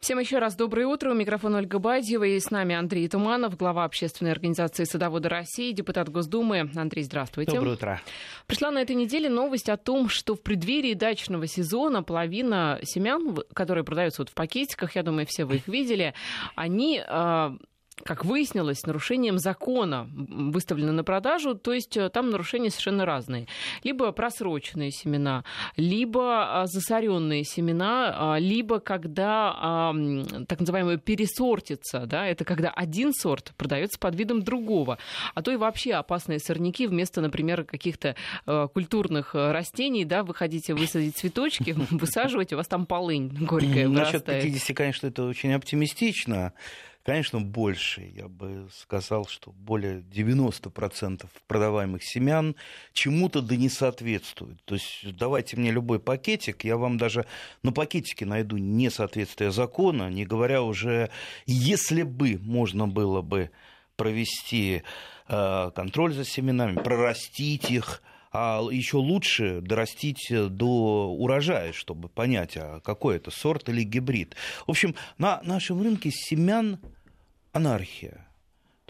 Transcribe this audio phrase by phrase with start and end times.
[0.00, 1.10] Всем еще раз доброе утро.
[1.10, 6.08] У микрофона Ольга Бадьева и с нами Андрей Туманов, глава общественной организации «Садоводы России», депутат
[6.08, 6.70] Госдумы.
[6.74, 7.52] Андрей, здравствуйте.
[7.52, 8.00] Доброе утро.
[8.46, 13.84] Пришла на этой неделе новость о том, что в преддверии дачного сезона половина семян, которые
[13.84, 16.14] продаются вот в пакетиках, я думаю, все вы их видели,
[16.54, 17.56] они а,
[18.04, 23.46] как выяснилось, нарушением закона выставлены на продажу, то есть э, там нарушения совершенно разные.
[23.84, 25.44] Либо просроченные семена,
[25.76, 29.92] либо а, засоренные семена, а, либо когда
[30.48, 34.98] так называемое пересортится, да, это когда один сорт продается под видом другого,
[35.34, 40.34] а то и вообще опасные сорняки вместо, например, каких-то э, культурных э, растений, да, вы
[40.34, 43.88] хотите высадить цветочки, высаживать, у вас там полынь горькая.
[43.88, 46.52] Насчет 50, конечно, это очень оптимистично.
[47.02, 48.02] Конечно, больше.
[48.14, 52.56] Я бы сказал, что более 90% продаваемых семян
[52.92, 54.62] чему-то да не соответствуют.
[54.64, 57.24] То есть давайте мне любой пакетик, я вам даже
[57.62, 61.10] на пакетике найду несоответствие закона, не говоря уже,
[61.46, 63.50] если бы можно было бы
[63.96, 64.82] провести
[65.28, 72.80] э, контроль за семенами, прорастить их, а еще лучше дорастить до урожая, чтобы понять, а
[72.80, 74.36] какой это сорт или гибрид.
[74.66, 76.78] В общем, на нашем рынке семян
[77.52, 78.29] анархия.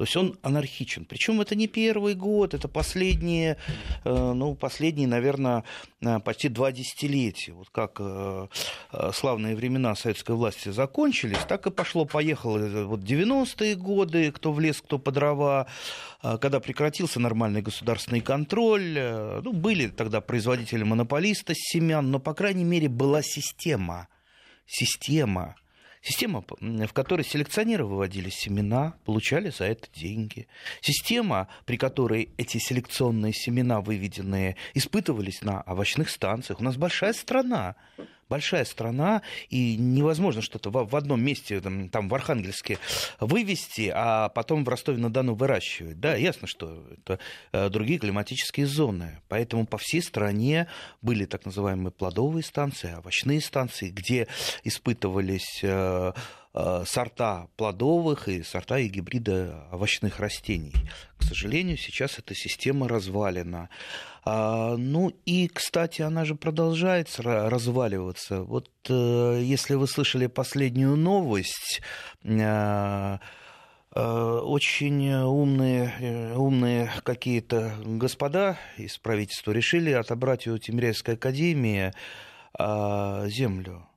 [0.00, 1.04] То есть он анархичен.
[1.04, 3.58] Причем это не первый год, это последние,
[4.04, 5.62] э, ну, последние, наверное,
[6.00, 7.52] э, почти два десятилетия.
[7.52, 8.46] Вот как э,
[9.12, 12.86] славные времена советской власти закончились, так и пошло-поехало.
[12.86, 15.66] Вот 90-е годы, кто в лес, кто по дрова,
[16.22, 18.98] когда прекратился нормальный государственный контроль.
[19.44, 24.08] Ну, были тогда производители-монополисты семян, но, по крайней мере, была система.
[24.64, 25.56] Система
[26.02, 30.48] Система, в которой селекционеры выводили семена, получали за это деньги.
[30.80, 36.60] Система, при которой эти селекционные семена, выведенные, испытывались на овощных станциях.
[36.60, 37.76] У нас большая страна
[38.30, 42.78] большая страна, и невозможно что-то в, одном месте, там, там в Архангельске,
[43.18, 45.98] вывести, а потом в Ростове-на-Дону выращивать.
[45.98, 47.18] Да, ясно, что это
[47.52, 49.20] э, другие климатические зоны.
[49.28, 50.68] Поэтому по всей стране
[51.02, 54.28] были так называемые плодовые станции, овощные станции, где
[54.64, 56.12] испытывались Э,
[56.52, 60.74] сорта плодовых и сорта и гибриды овощных растений.
[61.18, 63.68] К сожалению, сейчас эта система развалена.
[64.24, 68.42] А, ну и, кстати, она же продолжает разваливаться.
[68.42, 71.80] Вот э, если вы слышали последнюю новость,
[72.24, 73.18] э,
[73.92, 81.92] очень умные, умные какие-то господа из правительства решили отобрать у Тимирязевской академии
[82.56, 83.89] землю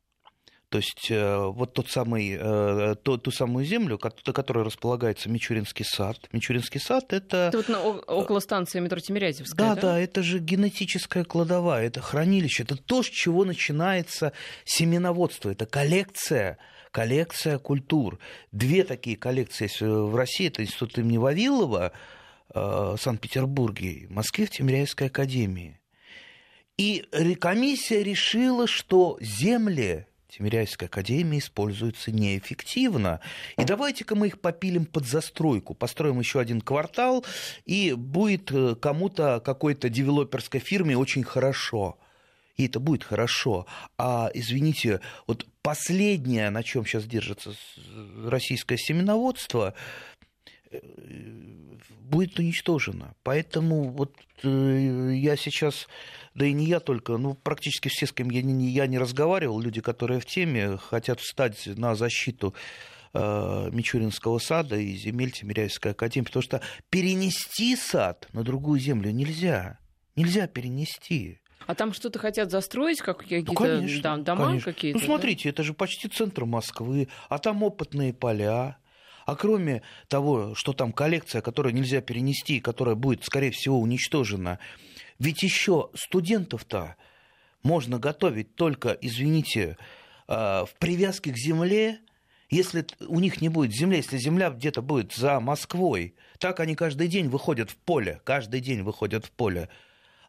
[0.74, 5.86] то есть э, вот тот самый, э, ту, ту самую землю, на которой располагается Мичуринский
[5.86, 6.18] сад.
[6.32, 7.50] Мичуринский сад это...
[7.50, 9.76] Это вот на, около станции метро Тимирязевская, да?
[9.76, 14.34] Да, да, это же генетическая кладовая, это хранилище, это то, с чего начинается
[14.66, 16.58] семеноводство, это коллекция
[16.90, 18.18] коллекция культур.
[18.52, 20.48] Две такие коллекции есть в России.
[20.48, 25.80] Это институт имени Вавилова э, в Санкт-Петербурге, в Москве в Тимирязевской академии.
[26.78, 27.06] И
[27.40, 30.08] комиссия решила, что земли
[30.38, 33.20] Тимиряйской академии используются неэффективно.
[33.58, 37.24] И давайте-ка мы их попилим под застройку, построим еще один квартал,
[37.66, 42.00] и будет э, кому-то, какой-то девелоперской фирме очень хорошо.
[42.58, 43.68] И это будет хорошо.
[43.98, 47.54] А, извините, вот последнее, на чем сейчас держится
[48.26, 50.13] российское семеноводство, э,
[52.02, 53.16] будет уничтожено.
[53.24, 54.14] Поэтому вот
[54.44, 55.88] э, я сейчас
[56.36, 59.60] да и не я только, ну, практически все, с кем я не, я не разговаривал,
[59.60, 62.56] люди, которые в теме, хотят встать на защиту
[63.14, 69.80] э, Мичуринского сада и земель Тимиряевской академии, потому что перенести сад на другую землю нельзя.
[70.16, 71.40] Нельзя перенести.
[71.66, 74.74] А там что-то хотят застроить, как какие-то ну, конечно, да, дома конечно.
[74.74, 75.00] какие-то?
[75.00, 75.50] Ну, смотрите, да?
[75.52, 78.78] это же почти центр Москвы, а там опытные поля.
[79.26, 84.60] А кроме того, что там коллекция, которую нельзя перенести, которая будет, скорее всего, уничтожена,
[85.20, 86.96] ведь еще студентов-то
[87.62, 89.78] можно готовить только, извините,
[90.28, 92.00] а, в привязке к земле,
[92.50, 97.08] если у них не будет земли, если земля где-то будет за Москвой, так они каждый
[97.08, 99.70] день выходят в поле, каждый день выходят в поле.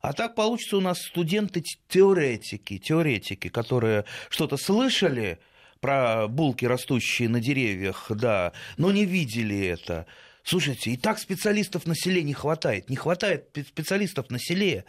[0.00, 5.38] А так получится у нас студенты-теоретики, теоретики, которые что-то слышали
[5.84, 10.06] про булки, растущие на деревьях, да, но не видели это.
[10.42, 12.88] Слушайте, и так специалистов на селе не хватает.
[12.88, 14.86] Не хватает специалистов на селе.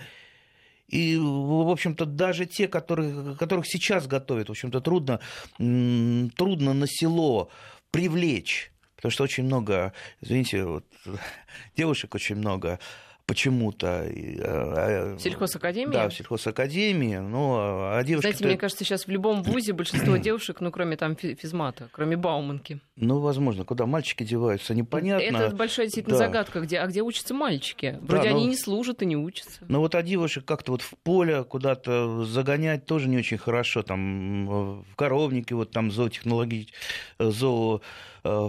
[0.88, 5.19] И, в общем-то, даже те, которые, которых сейчас готовят, в общем-то, трудно,
[5.57, 7.51] трудно на село
[7.92, 8.71] привлечь.
[8.95, 10.86] Потому что очень много, извините, вот,
[11.75, 12.80] девушек очень много
[13.25, 14.06] почему-то.
[14.07, 15.92] А, сельхозакадемия?
[15.92, 17.18] Да, в сельхозакадемии.
[17.18, 21.16] Но, а девушки Знаете, мне кажется, сейчас в любом вузе большинство девушек, ну, кроме там
[21.16, 22.80] физмата, кроме Бауманки.
[22.95, 25.38] Ну, возможно, куда мальчики деваются, непонятно.
[25.38, 26.25] Это большая действительно да.
[26.25, 28.00] загадка, где, а где учатся мальчики?
[28.01, 28.50] Вроде да, они но...
[28.50, 29.62] не служат и не учатся.
[29.68, 33.83] Ну, вот а девушек как-то вот в поле куда-то загонять тоже не очень хорошо.
[33.83, 36.68] Там в коровнике, вот там зоотехнологии,
[37.19, 37.80] зоо Э,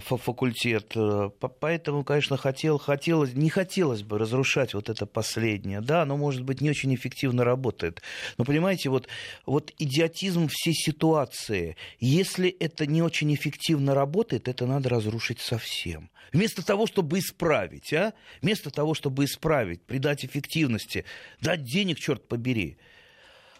[0.00, 0.92] факультет.
[0.94, 1.30] Э,
[1.60, 5.80] поэтому, конечно, хотел, хотелось, не хотелось бы разрушать вот это последнее.
[5.80, 8.02] Да, оно, может быть, не очень эффективно работает.
[8.38, 9.08] Но, понимаете, вот,
[9.44, 11.76] вот идиотизм всей ситуации.
[12.00, 16.10] Если это не очень эффективно работает, это надо разрушить совсем.
[16.32, 18.14] Вместо того, чтобы исправить, а?
[18.42, 21.04] Вместо того, чтобы исправить, придать эффективности,
[21.40, 22.78] дать денег, черт побери.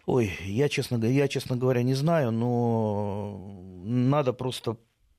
[0.07, 4.77] Ой, я, честно, я, честно говоря, не знаю, но надо просто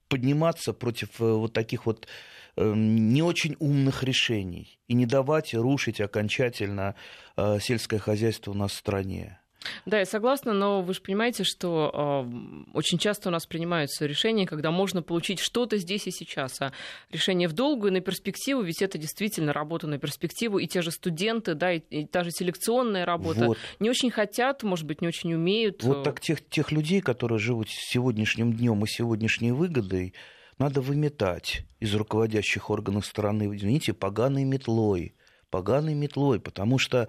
[0.07, 2.07] подниматься против э, вот таких вот
[2.56, 6.95] эм, не очень умных решений и не давать рушить окончательно
[7.36, 9.39] э, сельское хозяйство у нас в стране.
[9.86, 14.45] Да, я согласна, но вы же понимаете, что э, очень часто у нас принимаются решения,
[14.45, 16.62] когда можно получить что-то здесь и сейчас.
[16.62, 16.71] А
[17.12, 21.56] решение в долгую, на перспективу, ведь это действительно работа на перспективу, и те же студенты,
[21.56, 23.57] да, и, и та же селекционная работа вот.
[23.80, 25.83] не очень хотят, может быть, не очень умеют.
[25.83, 30.13] Вот так тех, тех людей, которые живут сегодняшним днем и сегодняшней выгодой,
[30.57, 35.13] надо выметать из руководящих органов страны, извините, поганой метлой.
[35.50, 37.07] Поганой метлой, потому что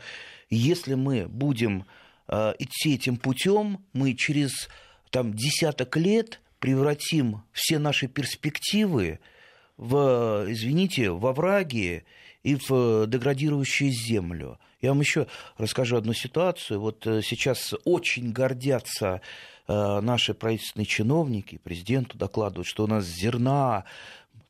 [0.49, 1.85] если мы будем Э,
[2.29, 4.69] идти этим путем, мы через
[5.11, 9.21] там, десяток лет превратим все наши перспективы
[9.77, 12.03] в, извините, во враги
[12.43, 14.59] и в деградирующую землю.
[14.81, 15.27] Я вам еще
[15.57, 16.81] расскажу одну ситуацию.
[16.81, 19.21] Вот э, сейчас очень гордятся
[19.67, 23.85] э, наши правительственные чиновники, президенту докладывают, что у нас зерна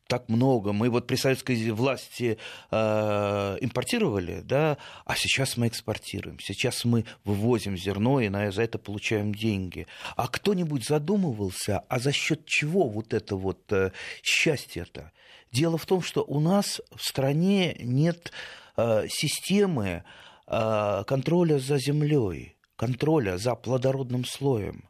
[0.08, 0.72] так много.
[0.72, 2.38] Мы вот при советской власти
[2.70, 6.38] э, импортировали, да, а сейчас мы экспортируем.
[6.40, 9.87] Сейчас мы вывозим зерно и на, за это получаем деньги.
[10.16, 15.12] А кто-нибудь задумывался, а за счет чего вот это вот э, счастье-то?
[15.52, 18.32] Дело в том, что у нас в стране нет
[18.76, 20.05] э, системы
[20.46, 24.88] э, контроля за землей, контроля за плодородным слоем.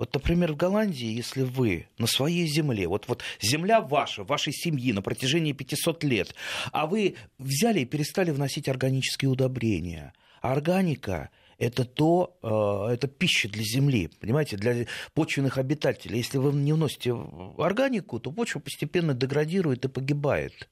[0.00, 4.94] Вот, например, в Голландии, если вы на своей земле, вот, вот земля ваша, вашей семьи
[4.94, 6.34] на протяжении 500 лет,
[6.72, 13.50] а вы взяли и перестали вносить органические удобрения, а органика это то, э, это пища
[13.50, 16.16] для земли, понимаете, для почвенных обитателей.
[16.16, 17.14] Если вы не вносите
[17.58, 20.70] органику, то почва постепенно деградирует и погибает.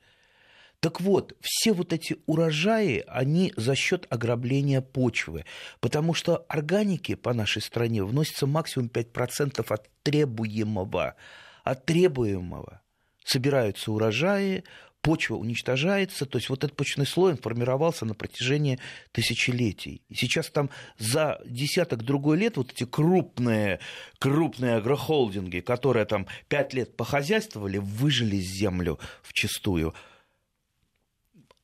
[0.80, 5.44] Так вот, все вот эти урожаи, они за счет ограбления почвы,
[5.80, 11.16] потому что органики по нашей стране вносятся максимум 5% от требуемого.
[11.64, 12.80] От требуемого.
[13.24, 14.62] Собираются урожаи,
[15.02, 18.78] почва уничтожается, то есть вот этот почный слой формировался на протяжении
[19.10, 20.02] тысячелетий.
[20.08, 23.80] И сейчас там за десяток другой лет вот эти крупные,
[24.20, 29.94] крупные агрохолдинги, которые там пять лет похозяйствовали, выжили землю в чистую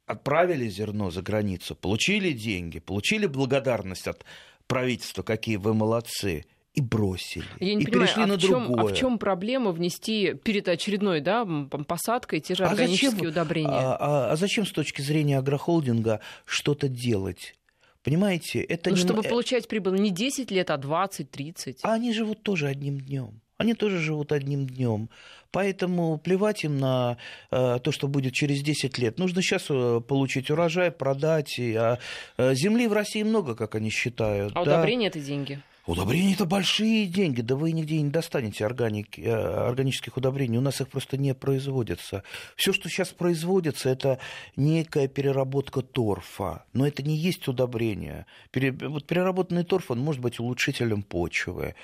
[0.07, 4.25] отправили зерно за границу, получили деньги, получили благодарность от
[4.67, 7.47] правительства, какие вы молодцы, и бросили.
[7.61, 8.93] Я не и понимаю, перешли а на в чем, другое.
[8.93, 11.47] А в чем проблема внести перед очередной да,
[11.87, 13.71] посадкой те же а органические зачем, удобрения?
[13.71, 17.55] А, а, а зачем с точки зрения агрохолдинга что-то делать?
[18.03, 19.03] Понимаете, это ну, не...
[19.03, 21.79] чтобы получать прибыль не 10 лет, а 20, 30.
[21.83, 23.41] А они живут тоже одним днем.
[23.57, 25.09] Они тоже живут одним днем.
[25.55, 27.17] Поэтому плевать им на
[27.53, 29.21] э, то, что будет через 10 лет.
[29.21, 31.61] Нужно сейчас э, получить урожай, продать.
[31.61, 31.99] А
[32.37, 34.51] э, земли в России много, как они считают.
[34.57, 34.79] А да?
[34.79, 35.63] удобрения это деньги?
[35.87, 40.81] Удобрения это большие деньги, да вы нигде не достанете органики, э, органических удобрений, у нас
[40.81, 42.25] их просто не производится.
[42.57, 44.19] Все, что сейчас производится, это
[44.57, 48.27] некая переработка торфа, но это не есть удобрение.
[48.51, 48.73] Пере...
[48.73, 51.77] Вот переработанный торф, он может быть улучшителем почвы.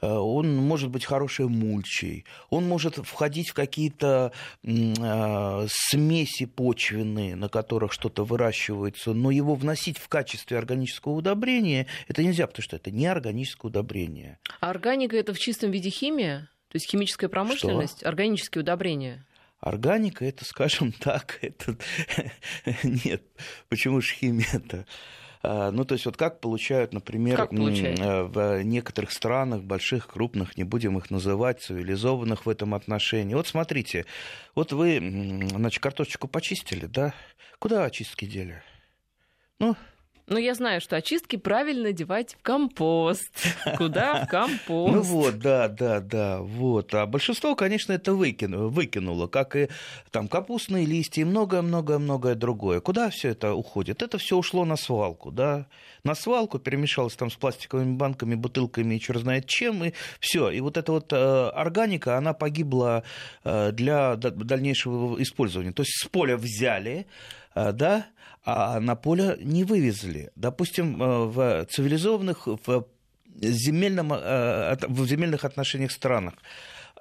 [0.00, 7.48] Э, он может быть хорошей мульчей, он может входить в какие-то э, смеси почвенные, на
[7.48, 12.90] которых что-то выращивается, но его вносить в качестве органического удобрения это нельзя, потому что это
[12.90, 14.38] не органическое удобрение.
[14.60, 16.50] А органика это в чистом виде химия?
[16.68, 18.08] То есть химическая промышленность, что?
[18.08, 19.26] органические удобрения?
[19.60, 21.76] Органика это, скажем так, это
[22.82, 23.22] нет.
[23.68, 24.86] Почему же химия-то?
[25.42, 27.52] А, ну, то есть вот как получают, например, как?
[27.52, 33.34] Э, в некоторых странах, больших, крупных, не будем их называть, цивилизованных в этом отношении.
[33.34, 34.04] Вот смотрите,
[34.54, 34.98] вот вы,
[35.50, 37.14] значит, картошечку почистили, да?
[37.58, 38.62] Куда очистки дели?
[39.58, 39.76] Ну,
[40.30, 43.32] Ну, я знаю, что очистки правильно девать в компост.
[43.76, 44.24] Куда?
[44.24, 44.94] В компост.
[44.94, 46.94] Ну вот, да, да, да, вот.
[46.94, 49.68] А большинство, конечно, это выкинуло, выкинуло как и
[50.12, 52.78] там капустные листья и многое-многое-многое другое.
[52.80, 54.02] Куда все это уходит?
[54.02, 55.66] Это все ушло на свалку, да,
[56.04, 60.50] на свалку, перемешалось там с пластиковыми банками, бутылками и черт знает чем, и все.
[60.50, 63.02] И вот эта вот э, органика, она погибла
[63.44, 65.72] э, для дальнейшего использования.
[65.72, 67.06] То есть с поля взяли,
[67.54, 68.06] э, да,
[68.44, 70.30] а на поле не вывезли.
[70.34, 72.86] Допустим, в цивилизованных, в,
[73.26, 76.34] земельном, в земельных отношениях странах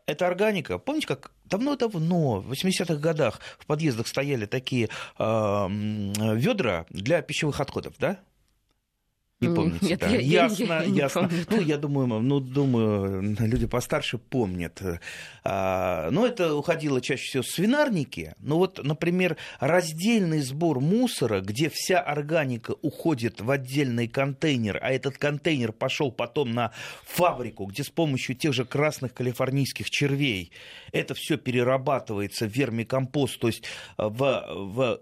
[0.09, 7.21] эта органика, помните, как давно-давно, в 80-х годах в подъездах стояли такие э, ведра для
[7.21, 8.19] пищевых отходов, да?
[9.41, 10.09] Не помните, Нет, да?
[10.09, 11.21] я, ясно, я, я ясно.
[11.21, 14.81] помню, ну, я думаю, ну, думаю, люди постарше помнят.
[15.45, 18.33] А, но это уходило чаще всего в свинарники.
[18.39, 25.17] Но вот, например, раздельный сбор мусора, где вся органика уходит в отдельный контейнер, а этот
[25.17, 26.73] контейнер пошел потом на
[27.05, 30.51] фабрику, где с помощью тех же красных калифорнийских червей
[30.91, 33.63] это все перерабатывается в вермикомпост, то есть
[33.97, 34.99] в, в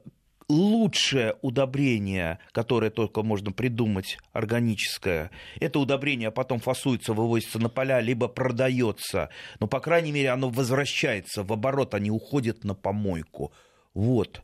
[0.50, 8.27] лучшее удобрение, которое только можно придумать, органическое, это удобрение потом фасуется, вывозится на поля, либо
[8.27, 9.30] продается.
[9.60, 13.51] Но, по крайней мере, оно возвращается в оборот, а не уходит на помойку.
[13.94, 14.42] Вот.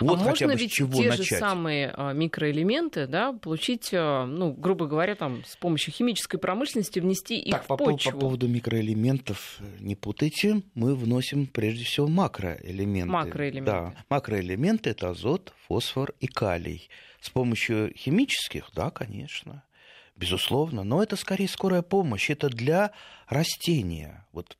[0.00, 1.26] Вот а можно ведь чего те начать.
[1.26, 6.98] же самые а, микроэлементы да, получить, а, ну, грубо говоря, там, с помощью химической промышленности
[7.00, 8.12] внести их так, в по, почву?
[8.12, 10.62] по поводу микроэлементов э, не путайте.
[10.74, 13.10] Мы вносим прежде всего макроэлементы.
[13.10, 13.70] Макроэлементы.
[13.70, 16.88] Да, макроэлементы это азот, фосфор и калий.
[17.20, 19.64] С помощью химических, да, конечно,
[20.16, 22.30] безусловно, но это скорее скорая помощь.
[22.30, 22.92] Это для
[23.28, 24.26] растения.
[24.32, 24.56] Вот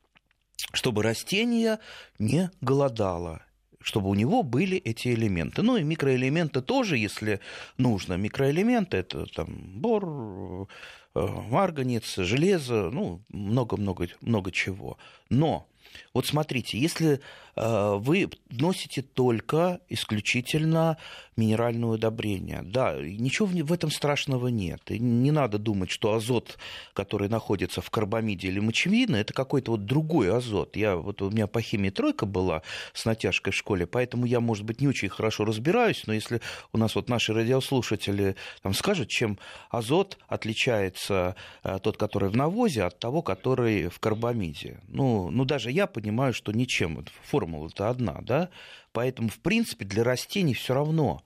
[0.72, 1.78] чтобы растение
[2.18, 3.42] не голодало,
[3.80, 5.62] чтобы у него были эти элементы.
[5.62, 7.40] Ну и микроэлементы тоже, если
[7.76, 8.14] нужно.
[8.14, 10.68] Микроэлементы это там бор,
[11.14, 14.98] э, марганец, железо, ну много-много много чего.
[15.30, 15.68] Но
[16.14, 17.20] вот смотрите, если
[17.56, 20.96] э, вы вносите только исключительно
[21.36, 24.90] минеральное удобрение, да, ничего в этом страшного нет.
[24.90, 26.58] И не надо думать, что азот,
[26.92, 30.76] который находится в карбамиде или мочевине, это какой-то вот другой азот.
[30.76, 34.64] Я, вот у меня по химии тройка была с натяжкой в школе, поэтому я, может
[34.64, 36.40] быть, не очень хорошо разбираюсь, но если
[36.72, 39.38] у нас вот наши радиослушатели там, скажут, чем
[39.70, 44.80] азот отличается э, тот, который в навозе, от того, который в карбамиде.
[44.88, 47.04] Ну, ну даже я понимаю, что ничем.
[47.22, 48.50] Формула-то одна, да?
[48.92, 51.22] Поэтому, в принципе, для растений все равно,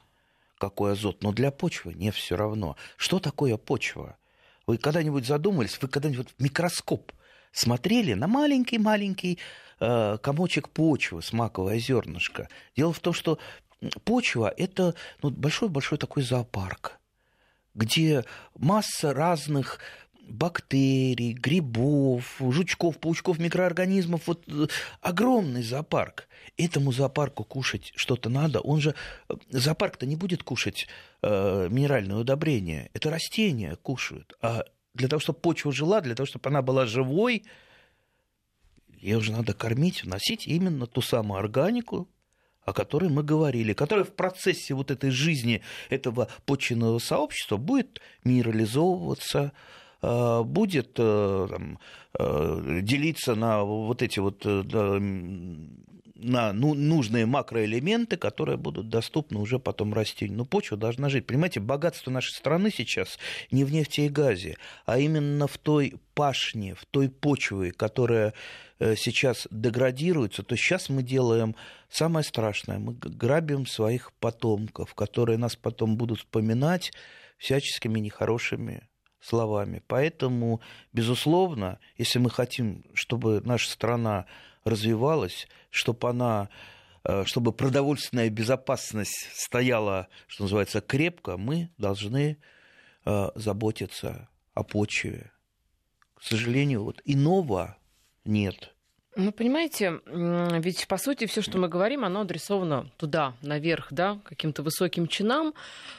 [0.58, 2.76] какой азот, но для почвы не все равно.
[2.98, 4.16] Что такое почва?
[4.66, 7.12] Вы когда-нибудь задумались, вы когда-нибудь в микроскоп
[7.50, 9.38] смотрели на маленький-маленький
[9.80, 12.48] э, комочек почвы с маковое зернышко?
[12.76, 13.38] Дело в том, что
[14.04, 17.00] почва– это ну, большой-большой такой зоопарк,
[17.74, 19.80] где масса разных
[20.28, 24.26] бактерий, грибов, жучков, паучков, микроорганизмов.
[24.26, 24.66] Вот э,
[25.00, 26.28] огромный зоопарк.
[26.56, 28.60] Этому зоопарку кушать что-то надо.
[28.60, 28.94] Он же
[29.28, 30.86] э, зоопарк-то не будет кушать
[31.22, 32.90] э, минеральное удобрение.
[32.94, 34.36] Это растения кушают.
[34.40, 34.64] А
[34.94, 37.44] для того, чтобы почва жила, для того, чтобы она была живой,
[38.88, 42.08] ее же надо кормить, вносить именно ту самую органику,
[42.64, 49.52] о которой мы говорили, которая в процессе вот этой жизни этого почвенного сообщества будет минерализовываться,
[50.02, 51.78] будет э, там,
[52.18, 59.92] э, делиться на вот эти вот на ну, нужные макроэлементы, которые будут доступны уже потом
[59.92, 60.38] растению.
[60.38, 61.26] Но почва должна жить.
[61.26, 63.18] Понимаете, богатство нашей страны сейчас
[63.50, 64.56] не в нефти и газе,
[64.86, 68.34] а именно в той пашне, в той почве, которая
[68.78, 71.56] сейчас деградируется, то сейчас мы делаем
[71.88, 72.78] самое страшное.
[72.78, 76.92] Мы грабим своих потомков, которые нас потом будут вспоминать
[77.36, 78.84] всяческими нехорошими
[79.22, 79.82] словами.
[79.86, 80.60] Поэтому,
[80.92, 84.26] безусловно, если мы хотим, чтобы наша страна
[84.64, 86.48] развивалась, чтобы она
[87.04, 92.38] э, чтобы продовольственная безопасность стояла, что называется, крепко, мы должны
[93.04, 95.30] э, заботиться о почве.
[96.14, 97.76] К сожалению, вот иного
[98.24, 98.74] нет.
[99.14, 104.62] Ну, понимаете, ведь по сути все, что мы говорим, оно адресовано туда, наверх, да, каким-то
[104.62, 105.52] высоким чинам.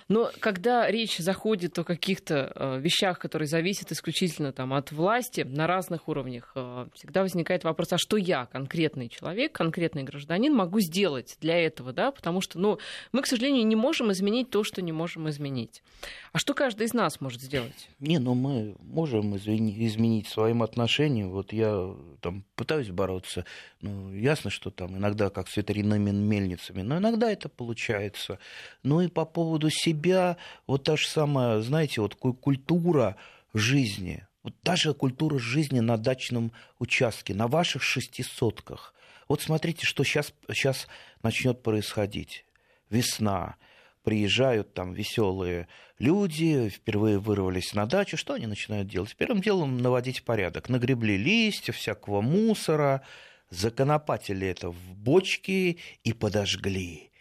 [0.08, 5.68] Но когда речь заходит о каких-то э, вещах, которые зависят исключительно там, от власти на
[5.68, 11.38] разных уровнях, э, всегда возникает вопрос, а что я, конкретный человек, конкретный гражданин, могу сделать
[11.40, 12.80] для этого, да, потому что, ну,
[13.12, 15.84] мы, к сожалению, не можем изменить то, что не можем изменить.
[16.32, 17.90] А что каждый из нас может сделать?
[18.00, 21.30] Не, ну мы можем изменить своим отношением.
[21.30, 23.46] Вот я там пытаюсь бороться.
[23.82, 28.40] Ну, ясно, что там иногда как с ветряными мельницами, но иногда это получается.
[28.82, 33.18] Ну и по поводу себя, вот та же самая, знаете, вот культура
[33.54, 38.94] жизни, вот даже культура жизни на дачном участке, на ваших шестисотках.
[39.28, 40.88] Вот смотрите, что сейчас, сейчас
[41.24, 42.46] начнет происходить.
[42.90, 43.56] Весна,
[44.04, 45.68] приезжают там веселые
[46.00, 49.16] люди, впервые вырвались на дачу, что они начинают делать?
[49.16, 50.70] Первым делом наводить порядок.
[50.70, 53.02] Нагребли листья, всякого мусора,
[53.50, 57.12] законопатили это в бочки и подожгли.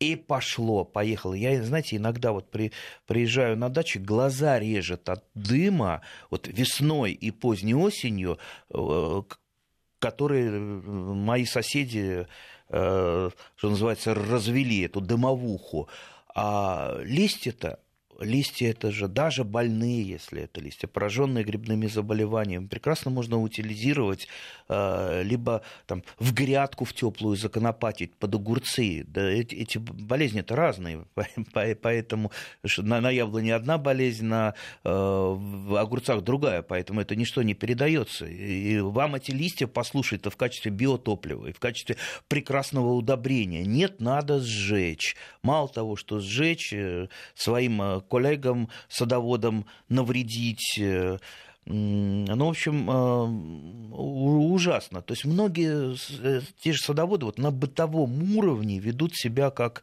[0.00, 1.34] И пошло, поехало.
[1.34, 2.72] Я, знаете, иногда вот при,
[3.06, 8.38] приезжаю на дачу, глаза режет от дыма, вот весной и поздней осенью,
[8.70, 9.22] э,
[10.00, 12.26] которые э, мои соседи,
[12.68, 15.88] э, что называется, развели эту дымовуху.
[16.34, 17.78] А листья-то
[18.20, 24.28] листья это же даже больные, если это листья, пораженные грибными заболеваниями, прекрасно можно утилизировать,
[24.68, 29.04] э, либо там, в грядку в теплую законопатить под огурцы.
[29.06, 31.06] Да, эти, эти болезни это разные,
[31.82, 32.32] поэтому
[32.78, 34.54] на, на яблоне одна болезнь, на
[34.84, 38.26] э, в огурцах другая, поэтому это ничто не передается.
[38.26, 41.96] И вам эти листья послушать это в качестве биотоплива и в качестве
[42.28, 43.64] прекрасного удобрения.
[43.64, 45.16] Нет, надо сжечь.
[45.42, 50.78] Мало того, что сжечь э, своим коллегам, садоводам навредить.
[50.78, 51.18] Э,
[51.66, 55.00] ну, в общем, э, ужасно.
[55.00, 59.82] То есть многие, э, те же садоводы вот на бытовом уровне ведут себя как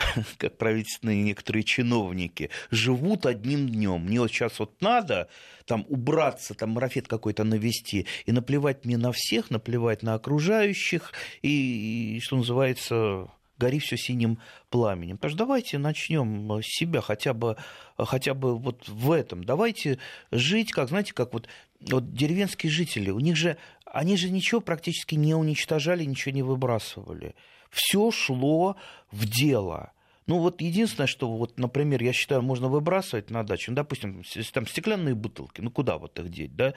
[0.38, 4.04] как правительственные некоторые чиновники, живут одним днем.
[4.04, 5.28] Мне вот сейчас вот надо
[5.66, 11.12] там убраться, там марафет какой-то навести, и наплевать мне на всех, наплевать на окружающих,
[11.42, 13.28] и, и что называется,
[13.60, 14.38] гори все синим
[14.70, 15.18] пламенем.
[15.18, 17.56] Так что давайте начнем с себя хотя бы,
[17.96, 19.44] хотя бы вот в этом.
[19.44, 19.98] Давайте
[20.32, 21.48] жить, как, знаете, как вот,
[21.80, 27.34] вот деревенские жители, у них же, они же ничего практически не уничтожали, ничего не выбрасывали.
[27.70, 28.76] Все шло
[29.12, 29.92] в дело.
[30.26, 34.66] Ну вот единственное, что вот, например, я считаю, можно выбрасывать на дачу, ну, допустим, там
[34.66, 36.74] стеклянные бутылки, ну куда вот их деть, да?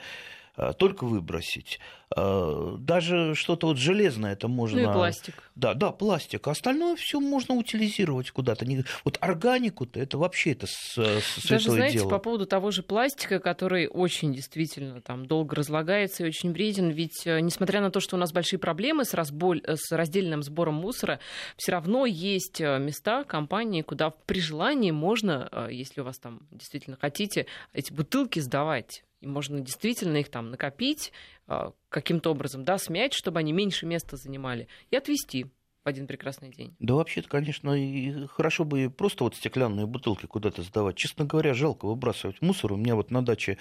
[0.56, 1.80] Э, только выбросить.
[2.16, 4.80] Э, даже что-то вот железное это можно...
[4.80, 5.50] Ну и пластик.
[5.56, 6.46] Да, да, пластик.
[6.46, 8.64] А остальное все можно утилизировать куда-то.
[9.04, 12.08] Вот органику-то это вообще это с, с Даже, знаете, дело.
[12.08, 17.26] по поводу того же пластика, который очень действительно там долго разлагается и очень вреден, ведь
[17.26, 19.60] э, несмотря на то, что у нас большие проблемы с, разболь...
[19.66, 21.18] с раздельным сбором мусора,
[21.56, 27.46] все равно есть места, компании, куда при желании можно, если у вас там действительно хотите,
[27.72, 31.12] эти бутылки сдавать и можно действительно их там накопить
[31.46, 35.46] а, каким-то образом, да, смять, чтобы они меньше места занимали, и отвести
[35.82, 36.74] в один прекрасный день.
[36.78, 40.96] Да вообще-то, конечно, и хорошо бы просто вот стеклянные бутылки куда-то сдавать.
[40.96, 42.72] Честно говоря, жалко выбрасывать мусор.
[42.72, 43.58] У меня вот на даче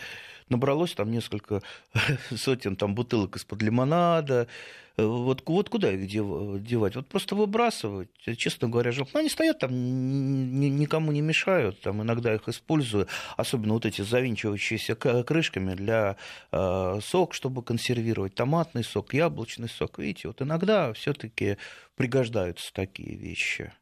[0.47, 1.61] набралось там несколько
[2.35, 4.47] сотен там бутылок из-под лимонада.
[4.95, 6.95] Вот, вот куда их девать?
[6.95, 8.09] Вот просто выбрасывать.
[8.37, 9.11] Честно говоря, жалко.
[9.15, 11.81] Но они стоят там, никому не мешают.
[11.81, 13.07] Там иногда их использую.
[13.35, 16.17] Особенно вот эти завинчивающиеся крышками для
[16.51, 18.35] э, сок, чтобы консервировать.
[18.35, 19.97] Томатный сок, яблочный сок.
[19.97, 21.57] Видите, вот иногда все-таки
[21.95, 23.73] пригождаются такие вещи.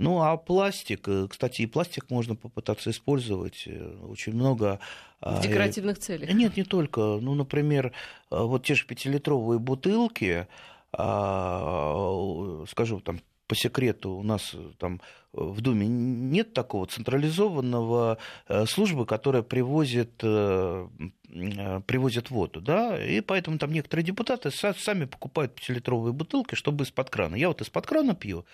[0.00, 3.64] Ну, а пластик, э, кстати, и пластик можно попытаться использовать.
[3.66, 4.80] Э, очень много...
[5.20, 6.32] В а, декоративных целях?
[6.32, 7.18] Нет, не только.
[7.20, 7.92] Ну, например,
[8.30, 10.46] э, вот те же пятилитровые бутылки,
[10.92, 18.18] а, скажу там по секрету, у нас там в Думе нет такого централизованного
[18.66, 26.54] службы, которая привозит, привозит воду, да, и поэтому там некоторые депутаты сами покупают пятилитровые бутылки,
[26.54, 27.34] чтобы из-под крана.
[27.34, 28.44] Я вот из-под крана пью,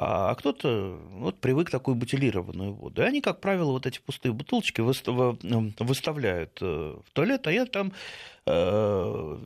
[0.00, 3.02] а кто-то вот, привык такую бутилированную воду.
[3.02, 7.92] И они, как правило, вот эти пустые бутылочки выставляют э, в туалет, а я там
[8.46, 9.38] э,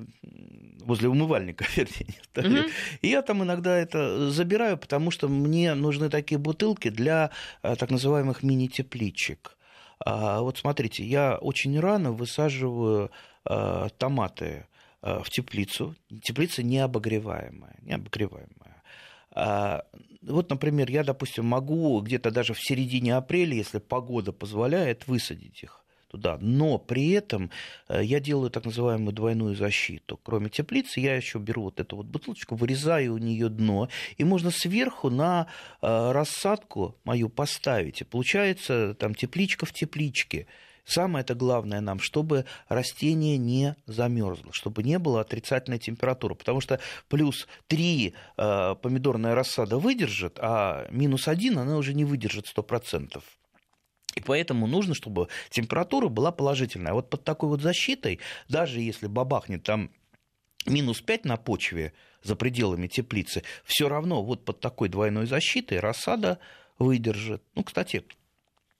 [0.81, 2.71] возле умывальника, вернее, mm-hmm.
[3.01, 7.31] и я там иногда это забираю, потому что мне нужны такие бутылки для
[7.63, 9.57] э, так называемых мини-тепличек.
[10.05, 13.11] А вот смотрите, я очень рано высаживаю
[13.45, 14.67] томаты
[15.01, 15.95] в теплицу.
[16.23, 18.82] Теплица необогреваемая, необогреваемая.
[19.35, 19.85] А,
[20.23, 25.83] вот, например, я, допустим, могу где-то даже в середине апреля, если погода позволяет, высадить их
[26.13, 26.39] туда.
[26.41, 27.51] Но при этом
[27.89, 30.21] э, я делаю так называемую двойную защиту.
[30.23, 34.51] Кроме теплицы, я еще беру вот эту вот бутылочку, вырезаю у нее дно, и можно
[34.51, 35.47] сверху на
[35.81, 38.03] э, рассадку мою поставить.
[38.03, 40.47] И получается там тепличка в тепличке.
[40.85, 46.81] Самое это главное нам, чтобы растение не замерзло, чтобы не было отрицательной температуры, потому что
[47.09, 53.23] плюс 3 э, помидорная рассада выдержит, а минус 1 она уже не выдержит 100%.
[54.17, 56.93] И поэтому нужно, чтобы температура была положительная.
[56.93, 58.19] Вот под такой вот защитой,
[58.49, 59.91] даже если бабахнет там
[60.67, 61.93] минус 5 на почве
[62.23, 66.39] за пределами теплицы, все равно вот под такой двойной защитой рассада
[66.79, 67.43] выдержит.
[67.55, 68.05] Ну, кстати,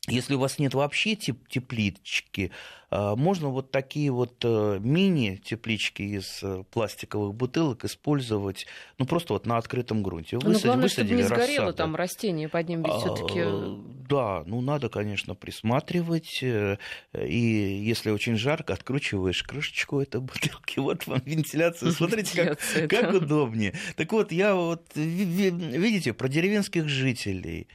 [0.09, 2.51] если у вас нет вообще теп теплички,
[2.91, 8.67] а, можно вот такие вот э, мини-теплички из э, пластиковых бутылок использовать,
[8.99, 10.37] ну, просто вот на открытом грунте.
[10.37, 11.73] Высадили, ну, главное, чтобы не сгорело рассаду.
[11.73, 16.79] там растение под ним ведь все таки а, Да, ну, надо, конечно, присматривать, э,
[17.15, 23.73] и если очень жарко, откручиваешь крышечку этой бутылки, вот вам вентиляция, смотрите, как, как удобнее.
[23.97, 27.69] Так вот, я вот, видите, про деревенских жителей,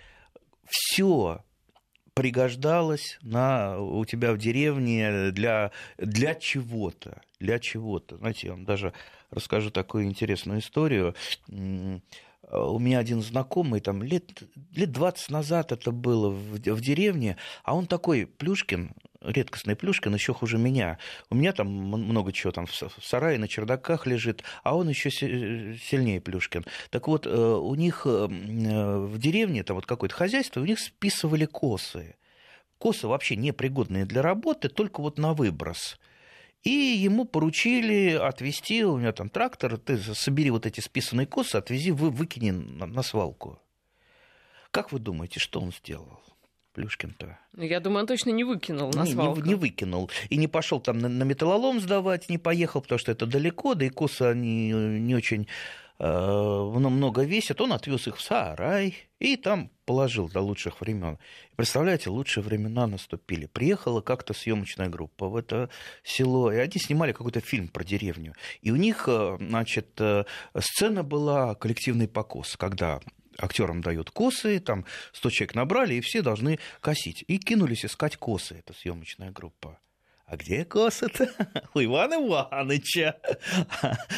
[0.68, 1.42] все
[2.18, 7.22] пригождалось на, у тебя в деревне для, для чего-то.
[7.40, 8.18] Для чего-то.
[8.18, 8.94] Знаете, я вам даже
[9.30, 11.14] расскажу такую интересную историю.
[11.48, 14.42] У меня один знакомый, там, лет,
[14.74, 18.92] лет 20 назад это было в, в деревне, а он такой, Плюшкин,
[19.28, 20.98] редкостный Плюшкин, еще хуже меня.
[21.30, 26.22] У меня там много чего там в сарае, на чердаках лежит, а он еще сильнее
[26.22, 26.66] Плюшкин.
[26.90, 30.80] Так вот, э, у них э, э, в деревне, там вот какое-то хозяйство, у них
[30.80, 32.16] списывали косы.
[32.78, 36.00] Косы вообще непригодные для работы, только вот на выброс.
[36.64, 41.92] И ему поручили отвезти, у меня там трактор, ты собери вот эти списанные косы, отвези,
[41.92, 43.60] вы, выкини на, на свалку.
[44.72, 46.22] Как вы думаете, что он сделал?
[46.78, 47.40] Плюшкин-то.
[47.54, 49.38] Ну, я думаю, он точно не выкинул на свалку.
[49.38, 50.12] Не, не, не выкинул.
[50.30, 53.86] И не пошел там на, на металлолом сдавать, не поехал, потому что это далеко, да
[53.86, 55.48] и косы они не очень
[55.98, 57.62] э, много весят.
[57.62, 61.18] Он отвез их в сарай и там положил до лучших времен.
[61.56, 63.48] Представляете, лучшие времена наступили.
[63.48, 65.72] Приехала как-то съемочная группа в это
[66.04, 68.36] село, и они снимали какой-то фильм про деревню.
[68.62, 70.26] И у них, э, значит, э,
[70.60, 73.00] сцена была коллективный покос, когда
[73.38, 77.24] актерам дают косы, там 100 человек набрали, и все должны косить.
[77.28, 79.80] И кинулись искать косы, эта съемочная группа.
[80.28, 81.30] А где косы-то?
[81.74, 83.16] У Ивана Ивановича.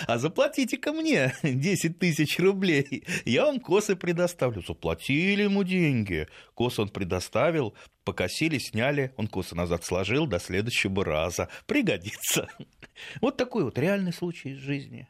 [0.08, 3.04] А заплатите-ка мне 10 тысяч рублей.
[3.26, 4.64] Я вам косы предоставлю.
[4.68, 6.28] Заплатили ему деньги.
[6.56, 9.14] Косы он предоставил, покосили, сняли.
[9.18, 11.48] Он косы назад сложил до следующего раза.
[11.68, 12.48] Пригодится.
[13.22, 15.08] Вот такой вот реальный случай из жизни.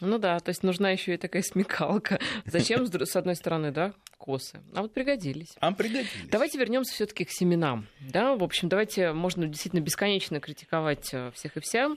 [0.00, 2.20] Ну да, то есть нужна еще и такая смекалка.
[2.44, 4.60] Зачем, с одной стороны, да, косы?
[4.74, 5.54] А вот пригодились.
[5.60, 6.28] А пригодились.
[6.30, 7.86] Давайте вернемся все-таки к семенам.
[8.00, 11.88] Да, в общем, давайте можно действительно бесконечно критиковать э, всех и вся.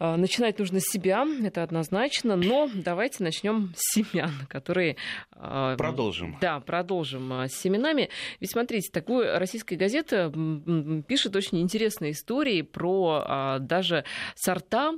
[0.00, 4.96] Э, начинать нужно с себя, это однозначно, но давайте начнем с семян, которые...
[5.34, 6.36] Э, продолжим.
[6.42, 8.10] Да, продолжим с семенами.
[8.40, 10.30] Ведь смотрите, такую российская газета
[11.06, 14.92] пишет очень интересные истории про даже сорта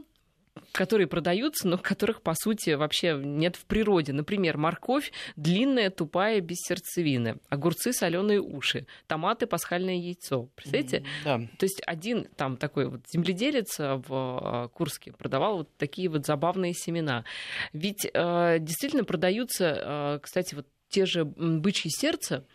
[0.72, 4.12] которые продаются, но которых, по сути, вообще нет в природе.
[4.12, 10.48] Например, морковь длинная, тупая, без сердцевины, огурцы, соленые уши, томаты, пасхальное яйцо.
[10.54, 11.04] Представляете?
[11.24, 11.38] Да.
[11.58, 16.72] То есть один там такой вот земледелец в а, Курске продавал вот такие вот забавные
[16.74, 17.24] семена.
[17.72, 22.46] Ведь э, действительно продаются, э, кстати, вот те же бычьи сердца,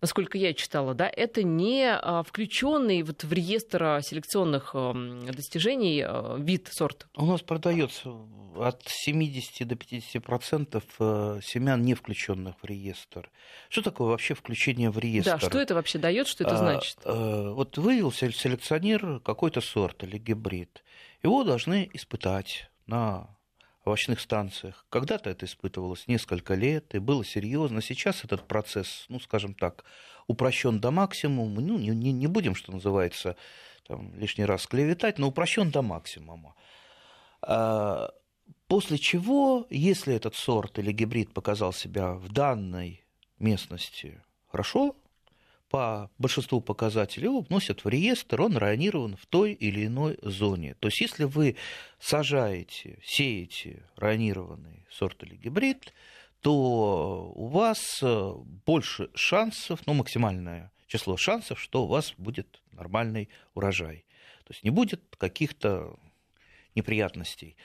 [0.00, 6.68] насколько я читала, да, это не а, включенный вот в реестр селекционных достижений а, вид,
[6.70, 7.08] сорт.
[7.16, 8.10] У нас продается
[8.56, 13.30] от 70 до 50 процентов э, семян, не включенных в реестр.
[13.68, 15.32] Что такое вообще включение в реестр?
[15.32, 16.98] Да, что это вообще дает, что это а, значит?
[17.04, 20.82] А, вот вывел селекционер какой-то сорт или гибрид.
[21.22, 23.28] Его должны испытать на
[23.88, 24.86] овощных станциях.
[24.90, 27.82] Когда-то это испытывалось несколько лет, и было серьезно.
[27.82, 29.84] Сейчас этот процесс, ну, скажем так,
[30.26, 31.60] упрощен до максимума.
[31.60, 33.36] Ну, не, не, не будем, что называется,
[33.86, 36.54] там, лишний раз клеветать, но упрощен до максимума.
[37.42, 38.12] А,
[38.68, 43.04] после чего, если этот сорт или гибрид показал себя в данной
[43.38, 44.94] местности хорошо,
[45.68, 50.74] по большинству показателей его вносят в реестр, он районирован в той или иной зоне.
[50.80, 51.56] То есть, если вы
[51.98, 55.92] сажаете, сеете районированный сорт или гибрид,
[56.40, 58.32] то у вас э,
[58.64, 64.04] больше шансов, ну, максимальное число шансов, что у вас будет нормальный урожай.
[64.44, 65.96] То есть не будет каких-то
[66.74, 67.56] неприятностей.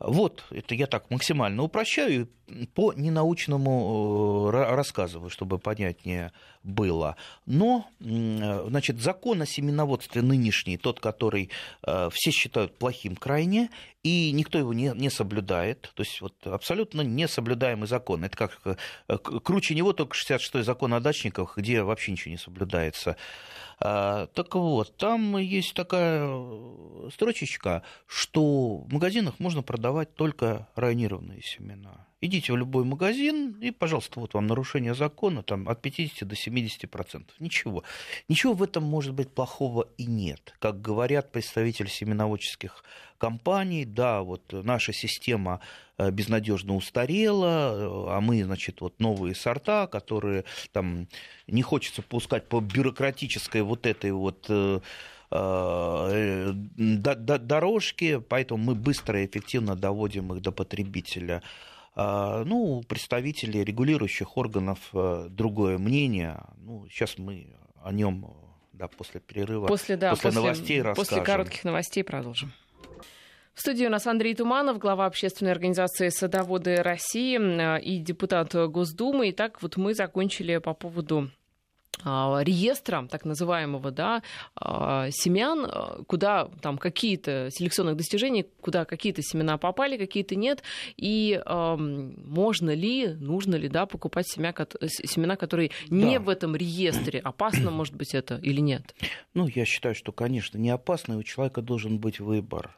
[0.00, 2.28] Вот, это я так максимально упрощаю,
[2.74, 6.32] по ненаучному э, рассказываю, чтобы понятнее
[6.64, 7.16] было.
[7.46, 11.50] Но, значит, закон о семеноводстве нынешний, тот, который
[11.86, 13.70] э, все считают плохим крайне,
[14.02, 18.24] и никто его не, не соблюдает, то есть вот абсолютно несоблюдаемый закон.
[18.24, 23.16] Это как э, круче него только 66-й закон о дачниках, где вообще ничего не соблюдается.
[23.80, 26.28] А, так вот, там есть такая
[27.12, 32.06] строчечка, что в магазинах можно продавать только районированные семена.
[32.24, 36.90] Идите в любой магазин, и, пожалуйста, вот вам нарушение закона там, от 50 до 70
[36.90, 37.38] процентов.
[37.38, 37.84] Ничего.
[38.30, 40.54] Ничего в этом, может быть, плохого и нет.
[40.58, 42.82] Как говорят представители семеноводческих
[43.18, 45.60] компаний, да, вот наша система
[45.98, 51.08] э, безнадежно устарела, а мы, значит, вот новые сорта, которые там
[51.46, 54.80] не хочется пускать по бюрократической вот этой вот э,
[55.30, 61.42] э, дорожки, поэтому мы быстро и эффективно доводим их до потребителя.
[61.96, 66.40] А, ну, у представителей регулирующих органов э, другое мнение.
[66.56, 68.34] Ну, сейчас мы о нем
[68.72, 71.04] да, после перерыва, после, да, после, после новостей расскажем.
[71.04, 72.52] После коротких новостей продолжим.
[73.54, 79.30] В студии у нас Андрей Туманов, глава общественной организации «Садоводы России» э, и депутат Госдумы.
[79.30, 81.30] Итак, вот мы закончили по поводу
[82.02, 84.22] а, реестра, так называемого, да,
[84.56, 90.62] а, семян, а, куда там какие-то селекционных достижений, куда какие-то семена попали, какие-то нет,
[90.96, 94.54] и э, можно ли, нужно ли, да, покупать семя,
[94.88, 96.24] семена, которые не да.
[96.24, 98.94] в этом реестре, опасно, может быть, это или нет?
[99.34, 102.74] Ну, я считаю, что, конечно, не опасно, и у человека должен быть выбор.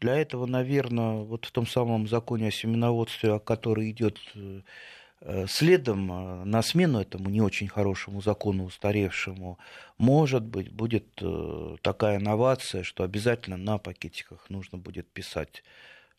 [0.00, 4.60] Для этого, наверное, вот в том самом законе о семеноводстве, который идет Э,
[5.48, 9.58] следом э, на смену этому не очень хорошему закону, устаревшему,
[9.98, 15.64] может быть, будет э, такая инновация, что обязательно на пакетиках нужно будет писать,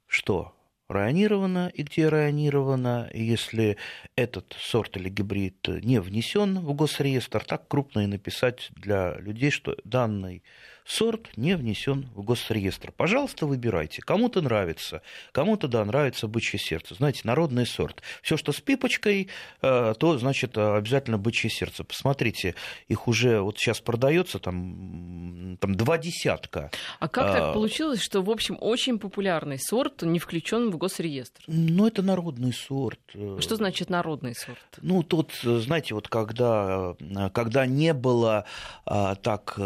[0.07, 0.53] что
[0.87, 3.09] районировано и где районировано.
[3.13, 3.77] И если
[4.15, 9.77] этот сорт или гибрид не внесен в госреестр, так крупно и написать для людей, что
[9.83, 10.43] данный
[10.87, 12.91] сорт не внесен в госреестр.
[12.95, 14.01] Пожалуйста, выбирайте.
[14.01, 16.95] Кому-то нравится, кому-то, да, нравится бычье сердце.
[16.95, 18.01] Знаете, народный сорт.
[18.21, 19.27] Все, что с пипочкой,
[19.61, 21.83] э, то, значит, обязательно бычье сердце.
[21.83, 22.55] Посмотрите,
[22.87, 26.71] их уже вот сейчас продается там, там два десятка.
[26.99, 31.43] А как так а, получилось, что, в общем, очень популярный сорт не включен в госреестр?
[31.47, 32.99] Ну, это народный сорт.
[33.39, 34.59] Что значит народный сорт?
[34.81, 36.95] Ну, тот, знаете, вот когда,
[37.33, 38.45] когда не было
[38.85, 39.59] а, так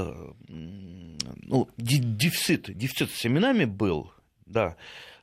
[1.43, 4.11] ну, дефицит, дефицит с семенами был,
[4.45, 4.75] да,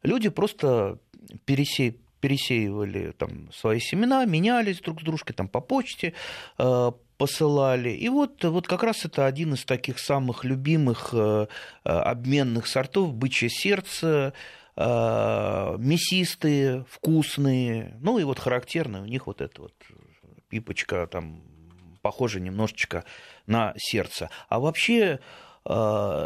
[0.03, 0.98] люди просто
[1.44, 6.14] пересе, пересеивали там, свои семена, менялись друг с дружкой там, по почте,
[6.59, 7.90] э, посылали.
[7.90, 11.46] И вот, вот как раз это один из таких самых любимых э,
[11.85, 14.33] обменных сортов бычье сердце,
[14.77, 17.96] э, мясистые, вкусные.
[18.01, 19.74] Ну и вот характерно у них вот эта вот
[20.48, 21.42] пипочка там
[22.03, 23.05] похожа немножечко
[23.46, 24.31] на сердце.
[24.48, 25.20] А вообще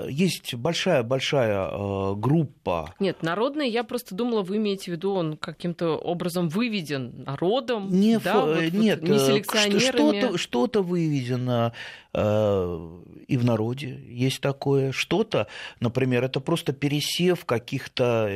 [0.09, 2.95] есть большая-большая э, группа.
[3.01, 8.18] Нет, народный, я просто думала, вы имеете в виду, он каким-то образом выведен народом, не,
[8.18, 10.21] да, вот, нет, вот, не э, селекционерами.
[10.21, 11.73] Что-то, что-то выведено
[12.14, 14.92] и в народе есть такое.
[14.92, 15.46] Что-то,
[15.81, 18.29] например, это просто пересев каких-то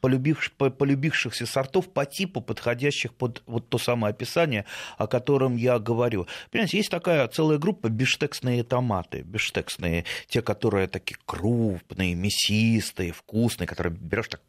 [0.00, 4.66] полюбивш, полюбившихся сортов по типу, подходящих под вот то самое описание,
[4.98, 6.26] о котором я говорю.
[6.50, 13.94] Понимаете, есть такая целая группа биштексные томаты, биштексные те, которые такие крупные, мясистые, вкусные, которые
[13.94, 14.42] берешь так,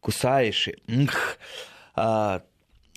[0.00, 0.76] кусаешь и...
[1.96, 2.42] А,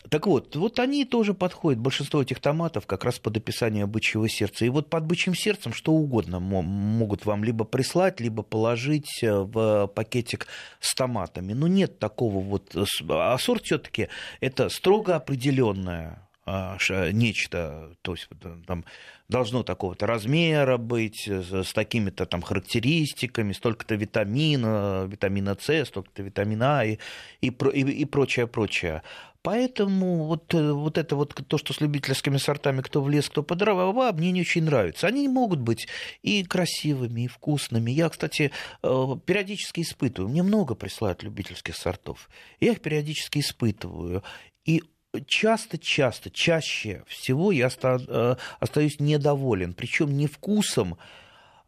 [0.10, 4.66] так вот, вот они тоже подходят, большинство этих томатов как раз под описание бычьего сердца.
[4.66, 9.88] И вот под бычьим сердцем что угодно могут вам либо прислать, либо положить э, в
[9.88, 10.48] пакетик
[10.80, 11.54] с томатами.
[11.54, 12.76] Но нет такого вот...
[13.10, 14.10] А сорт все таки
[14.42, 16.78] это строго определенное а,
[17.12, 18.28] нечто, то есть
[18.68, 18.84] там
[19.30, 26.86] должно такого-то размера быть, с такими-то там характеристиками, столько-то витамина, витамина С, столько-то витамина А
[26.86, 27.00] и,
[27.40, 29.04] и, и, и прочее, прочее.
[29.44, 33.44] Поэтому вот, э, вот это вот то, что с любительскими сортами, кто в лес, кто
[33.44, 35.08] по дрова, мне не очень нравится.
[35.08, 35.88] Они могут быть
[36.22, 37.92] и красивыми, и вкусными.
[37.92, 38.52] Я, кстати,
[38.82, 40.30] э, периодически испытываю.
[40.30, 42.30] Мне много присылают любительских сортов.
[42.62, 44.24] Я их периодически испытываю.
[44.64, 44.82] И
[45.28, 50.98] часто-часто, чаще всего я э, остаюсь недоволен, причем не вкусом а,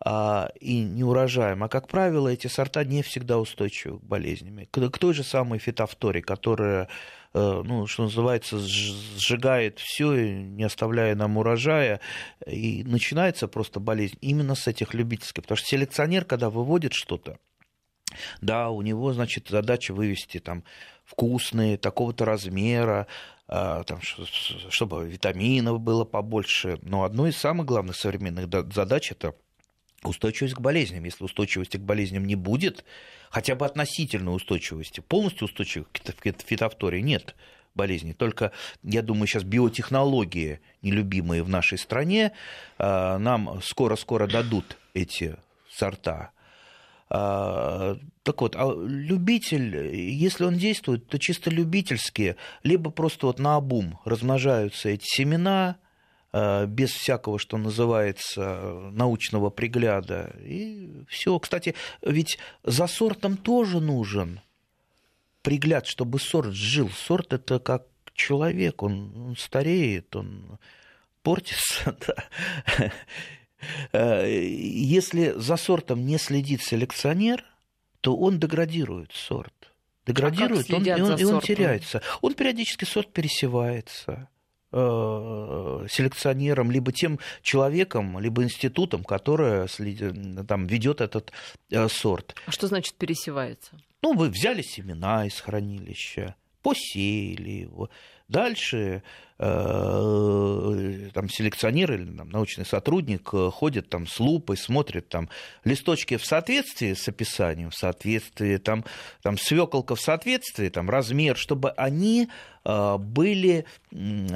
[0.03, 4.65] и не урожаем, а, как правило, эти сорта не всегда устойчивы к болезням.
[4.69, 6.89] К, к той же самой фитофторе, которая,
[7.33, 12.01] э, ну, что называется, сжигает все, не оставляя нам урожая,
[12.45, 15.43] и начинается просто болезнь именно с этих любительских.
[15.43, 17.39] Потому что селекционер, когда выводит что-то,
[18.41, 20.63] да, у него, значит, задача вывести там
[21.05, 23.07] вкусные, такого-то размера,
[23.47, 26.79] а, там, чтобы витаминов было побольше.
[26.81, 29.35] Но одной из самых главных современных задач это
[30.09, 31.03] устойчивость к болезням.
[31.03, 32.83] Если устойчивости к болезням не будет,
[33.29, 37.35] хотя бы относительной устойчивости, полностью устойчивой к фитофтории нет
[37.75, 38.13] болезней.
[38.13, 38.51] Только,
[38.83, 42.31] я думаю, сейчас биотехнологии, нелюбимые в нашей стране,
[42.77, 45.35] а, нам скоро-скоро дадут эти
[45.69, 46.31] сорта
[47.07, 53.57] А, так вот, а любитель, если он действует, то чисто любительски, либо просто вот на
[53.57, 55.77] обум размножаются эти семена,
[56.67, 60.35] без всякого, что называется, научного пригляда.
[60.41, 61.37] И все.
[61.39, 64.41] Кстати, ведь за сортом тоже нужен
[65.41, 66.89] пригляд, чтобы сорт жил.
[66.89, 70.59] Сорт это как человек, он, он стареет, он
[71.21, 71.95] портится.
[72.07, 72.91] Да.
[73.93, 77.43] Э, если за сортом не следит селекционер,
[78.01, 79.53] то он деградирует сорт.
[80.05, 82.01] Деградирует, а он, и, он, и он теряется.
[82.21, 84.34] Он периодически сорт пересевается э,
[84.75, 89.67] селекционером, либо тем человеком, либо институтом, который
[90.45, 91.31] там, ведет этот
[91.71, 92.35] э, сорт.
[92.45, 93.71] А что значит пересевается?
[94.01, 97.91] Ну, вы взяли семена из хранилища, посеяли его.
[98.27, 99.03] Дальше
[99.37, 105.29] э, там селекционер или там, научный сотрудник э, ходит там с лупой, смотрит там
[105.63, 108.83] листочки в соответствии с описанием, в соответствии там,
[109.21, 112.29] там свеколка в соответствии, там размер, чтобы они
[112.63, 113.65] э, были,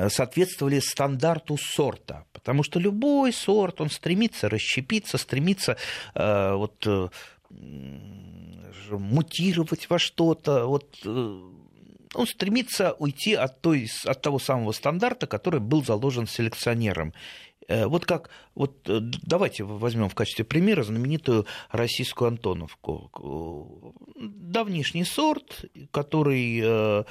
[0.10, 2.26] соответствовали стандарту сорта.
[2.32, 5.78] Потому что любой сорт, он стремится расщепиться, стремится
[6.14, 6.88] вот,
[8.92, 10.68] мутировать во что-то.
[10.68, 10.96] Вот,
[12.14, 17.14] он стремится уйти от, той, от того самого стандарта, который был заложен селекционером.
[17.68, 23.96] Э, вот как, вот э, давайте возьмем в качестве примера знаменитую российскую Антоновку.
[24.16, 27.04] Давнишний сорт, который э,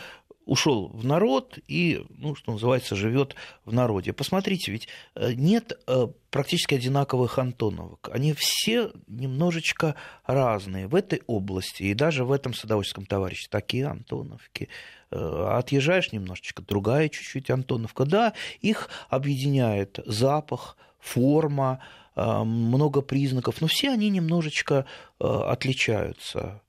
[0.49, 4.15] ушел в народ и, ну, что называется, живет в народе.
[4.15, 8.09] Посмотрите, ведь э, нет э, практически одинаковых Антоновок.
[8.11, 13.51] Они все немножечко разные в этой области и даже в этом садоводческом товариществе.
[13.51, 14.71] Такие Антоновки.
[15.11, 18.07] Э, отъезжаешь немножечко, другая чуть-чуть Антоновка.
[18.07, 18.33] Да,
[18.63, 21.81] их объединяет запах, форма,
[22.17, 24.87] много признаков, но все они немножечко
[25.21, 26.63] отличаются.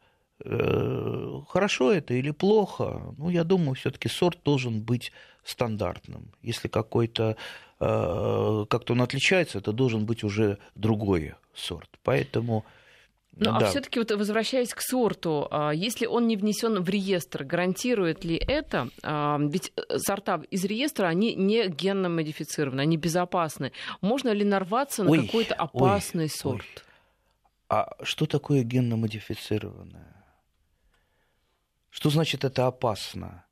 [0.46, 5.12] Э, хорошо это или плохо, ну, я думаю, все-таки сорт должен быть
[5.44, 6.32] стандартным.
[6.42, 7.36] Если какой-то
[7.80, 11.90] э, как-то он отличается, это должен быть уже другой сорт.
[12.04, 12.66] Поэтому
[13.40, 13.68] ну, а да.
[13.68, 18.36] а все-таки вот возвращаясь к сорту, а, если он не внесен в реестр, гарантирует ли
[18.36, 18.90] это?
[19.02, 23.72] А, ведь э, сорта из реестра, они не генно модифицированы, они безопасны.
[24.02, 26.66] Можно ли нарваться на ой, какой-то опасный ой, сорт?
[26.66, 26.84] Ой.
[27.70, 30.19] А что такое генно модифицированное?
[31.90, 33.46] Что значит это опасно?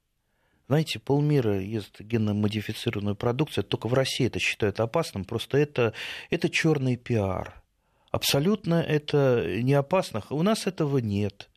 [0.68, 5.94] Знаете, полмира ест генно-модифицированную продукцию, только в России это считают опасным, просто это,
[6.30, 7.62] это черный пиар.
[8.12, 10.24] Абсолютно это не опасно.
[10.30, 11.50] У нас этого нет.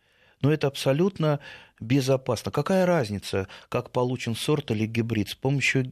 [0.43, 1.41] Но это абсолютно
[1.81, 2.51] безопасно.
[2.51, 5.29] Какая разница, как получен сорт или гибрид?
[5.29, 5.91] С помощью,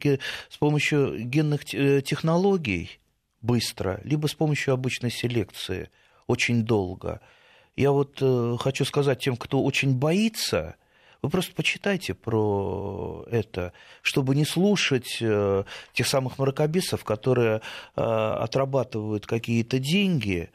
[0.48, 2.98] с помощью генных э, технологий
[3.42, 5.90] быстро, либо с помощью обычной селекции
[6.26, 7.20] очень долго–
[7.78, 10.74] я вот э, хочу сказать тем, кто очень боится,
[11.22, 17.60] вы просто почитайте про это, чтобы не слушать э, тех самых мракобесов, которые
[17.94, 20.50] э, отрабатывают какие-то деньги,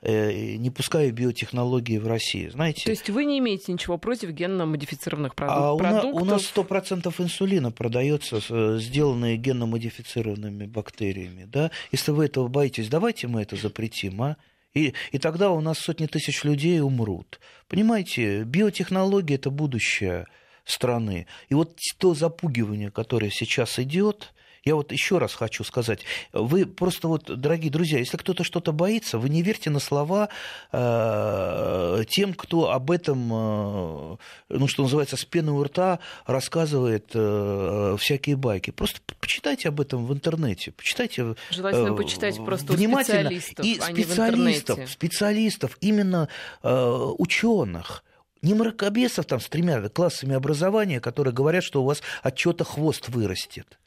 [0.00, 2.46] не пуская биотехнологии в России.
[2.46, 6.22] Знаете, То есть вы не имеете ничего против генно-модифицированных а продуктов?
[6.22, 8.38] У нас сто процентов инсулина продается,
[8.78, 11.46] сделанные генно-модифицированными бактериями.
[11.46, 11.72] Да?
[11.90, 14.22] Если вы этого боитесь, давайте мы это запретим.
[14.22, 14.36] А?
[14.74, 17.40] И, и тогда у нас сотни тысяч людей умрут.
[17.68, 20.26] Понимаете, биотехнология это будущее
[20.64, 21.26] страны.
[21.48, 26.00] И вот то запугивание, которое сейчас идет, я вот еще раз хочу сказать,
[26.32, 30.28] вы просто вот, дорогие друзья, если кто-то что-то боится, вы не верьте на слова
[30.72, 34.16] э, тем, кто об этом, э,
[34.48, 38.70] ну, что называется, с пены у рта рассказывает э, всякие байки.
[38.70, 41.34] Просто почитайте об этом в интернете, почитайте.
[41.50, 43.30] Желательно э, почитать просто внимательно.
[43.30, 46.28] у специалистов, и а специалистов, в специалистов, именно
[46.62, 48.04] э, ученых
[48.42, 53.08] не мракобесов там с тремя классами образования, которые говорят, что у вас от чего-то хвост
[53.08, 53.78] вырастет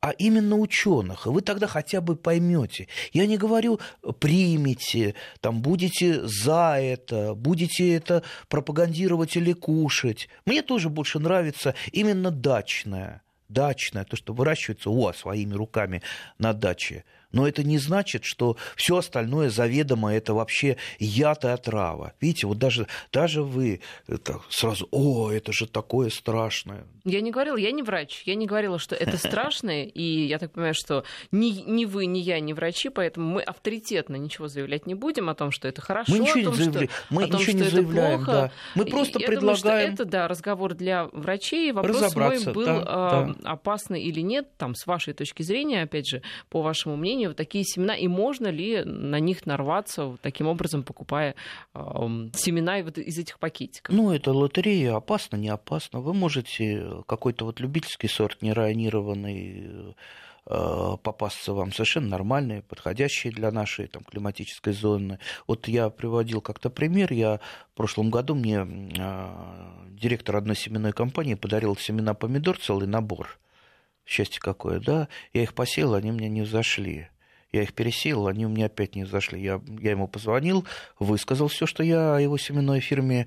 [0.00, 1.26] а именно ученых.
[1.26, 2.88] И вы тогда хотя бы поймете.
[3.12, 3.80] Я не говорю,
[4.20, 10.28] примите, там, будете за это, будете это пропагандировать или кушать.
[10.44, 13.22] Мне тоже больше нравится именно дачное.
[13.48, 16.02] Дачное, то, что выращивается у вас своими руками
[16.38, 17.04] на даче–
[17.36, 22.14] но это не значит, что все остальное заведомо это вообще яд и отрава.
[22.18, 26.86] Видите, вот даже, даже вы это сразу, о, это же такое страшное.
[27.04, 30.52] Я не говорила, я не врач, я не говорила, что это страшное, и я так
[30.52, 34.94] понимаю, что ни, ни вы, ни я не врачи, поэтому мы авторитетно ничего заявлять не
[34.94, 37.28] будем о том, что это хорошо, мы ничего о том, не заявляем, что, мы о
[37.28, 38.32] том, ничего что не заявляем, плохо.
[38.32, 38.52] Да.
[38.74, 39.62] Мы просто я предлагаем...
[39.62, 41.70] Думаю, что это, да, разговор для врачей.
[41.72, 43.50] Вопрос мой был, да, э, да.
[43.50, 47.36] опасный или нет, там, с вашей точки зрения, опять же, по вашему мнению, мнению, вот
[47.36, 51.34] такие семена, и можно ли на них нарваться таким образом, покупая
[51.74, 51.80] э,
[52.34, 53.94] семена из этих пакетиков?
[53.94, 56.00] Ну, это лотерея, опасно, не опасно.
[56.00, 59.94] Вы можете какой-то вот любительский сорт нерайонированный
[60.48, 65.18] Э, попасться вам совершенно нормальные, подходящие для нашей там, климатической зоны.
[65.48, 67.12] Вот я приводил как-то пример.
[67.12, 67.40] Я
[67.72, 69.28] в прошлом году мне э,
[69.90, 73.40] директор одной семенной компании подарил семена помидор, целый набор.
[74.04, 75.08] Счастье какое, да?
[75.32, 77.08] Я их посеял, они мне не взошли.
[77.56, 79.40] Я их пересеял, они у меня опять не взошли.
[79.40, 80.66] Я, я ему позвонил,
[80.98, 83.26] высказал все, что я о его семенной фирме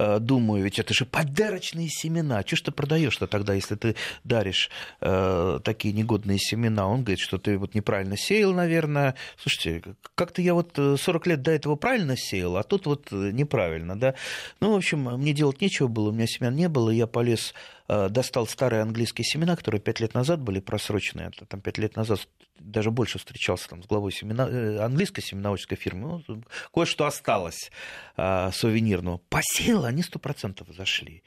[0.00, 2.42] Э, думаю, ведь это же подарочные семена.
[2.46, 4.70] Что ж ты продаешь-то тогда, если ты даришь
[5.02, 6.88] э, такие негодные семена?
[6.88, 9.14] Он говорит, что ты вот неправильно сеял, наверное.
[9.36, 9.82] Слушайте,
[10.14, 14.14] как-то я вот 40 лет до этого правильно сеял, а тут вот неправильно, да.
[14.60, 17.79] Ну, в общем, мне делать нечего было, у меня семян не было, я полез э,
[18.08, 21.30] достал старые английские семена, которые пять лет назад были просроченные.
[21.48, 22.20] Там пять лет назад
[22.58, 26.22] даже больше встречался там, с главой семена, э, английской семеноводческой фирмы.
[26.26, 27.70] Ну, кое-что осталось
[28.16, 29.18] а, сувенирного.
[29.28, 31.22] Посеял они сто процентов зашли.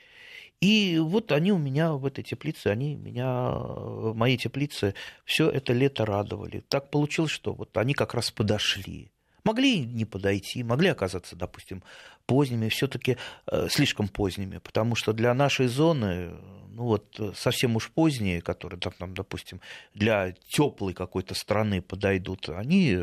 [0.61, 4.93] И вот они у меня в этой теплице, они меня, в моей теплице
[5.25, 6.63] все это лето радовали.
[6.69, 9.12] Так получилось, что вот они как раз подошли.
[9.43, 11.83] Могли не подойти, могли оказаться, допустим,
[12.25, 13.17] поздними, все-таки
[13.47, 16.31] э, слишком поздними, потому что для нашей зоны,
[16.69, 19.59] ну вот совсем уж поздние, которые там, там допустим,
[19.93, 22.99] для теплой какой-то страны подойдут, они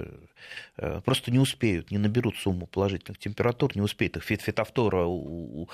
[0.76, 5.68] э, просто не успеют, не наберут сумму положительных температур, не успеют их фитофтора у,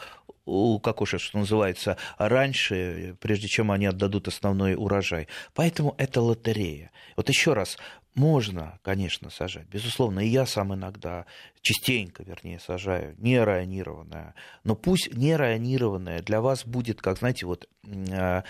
[0.47, 5.29] у кокоша, что называется, раньше, прежде чем они отдадут основной урожай.
[5.55, 6.91] Поэтому это лотерея.
[7.17, 7.79] Вот еще раз,
[8.17, 11.27] можно, конечно, сажать, безусловно, и я сам иногда,
[11.61, 17.69] частенько, вернее, сажаю, не районированное, но пусть не районированное для вас будет, как, знаете, вот
[18.11, 18.43] а,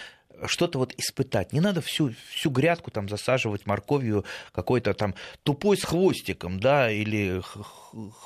[0.47, 1.53] что-то вот испытать.
[1.53, 7.43] Не надо всю, всю грядку там засаживать морковью какой-то там тупой с хвостиком, да, или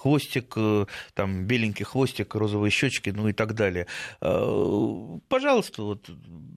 [0.01, 3.87] хвостик, э, там беленький хвостик, розовые щечки, ну и так далее.
[4.21, 6.11] Э, пожалуйста, вот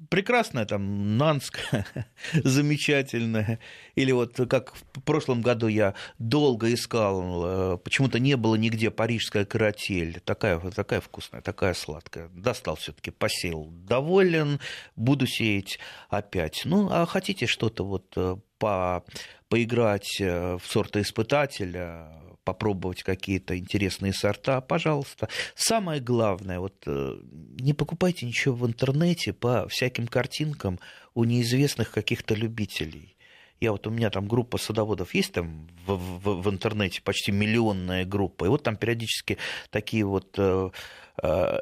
[0.10, 1.86] прекрасная там Нанская,
[2.34, 3.60] замечательная.
[3.96, 9.46] Или вот как в прошлом году я долго искал, э, почему-то не было нигде парижская
[9.46, 10.20] каратель.
[10.24, 12.30] Такая, такая вкусная, такая сладкая.
[12.34, 13.70] Достал все таки посел.
[13.72, 14.60] Доволен,
[14.96, 15.80] буду сеять
[16.10, 16.62] опять.
[16.66, 18.16] Ну, а хотите что-то вот
[18.58, 19.04] по,
[19.50, 25.30] поиграть в сортоиспытателя, попробовать какие-то интересные сорта, пожалуйста.
[25.56, 27.18] Самое главное, вот э,
[27.60, 30.80] не покупайте ничего в интернете по всяким картинкам
[31.14, 33.16] у неизвестных каких-то любителей.
[33.60, 38.04] Я вот у меня там группа садоводов есть там в, в, в интернете, почти миллионная
[38.04, 39.38] группа, и вот там периодически
[39.70, 40.70] такие вот э, э,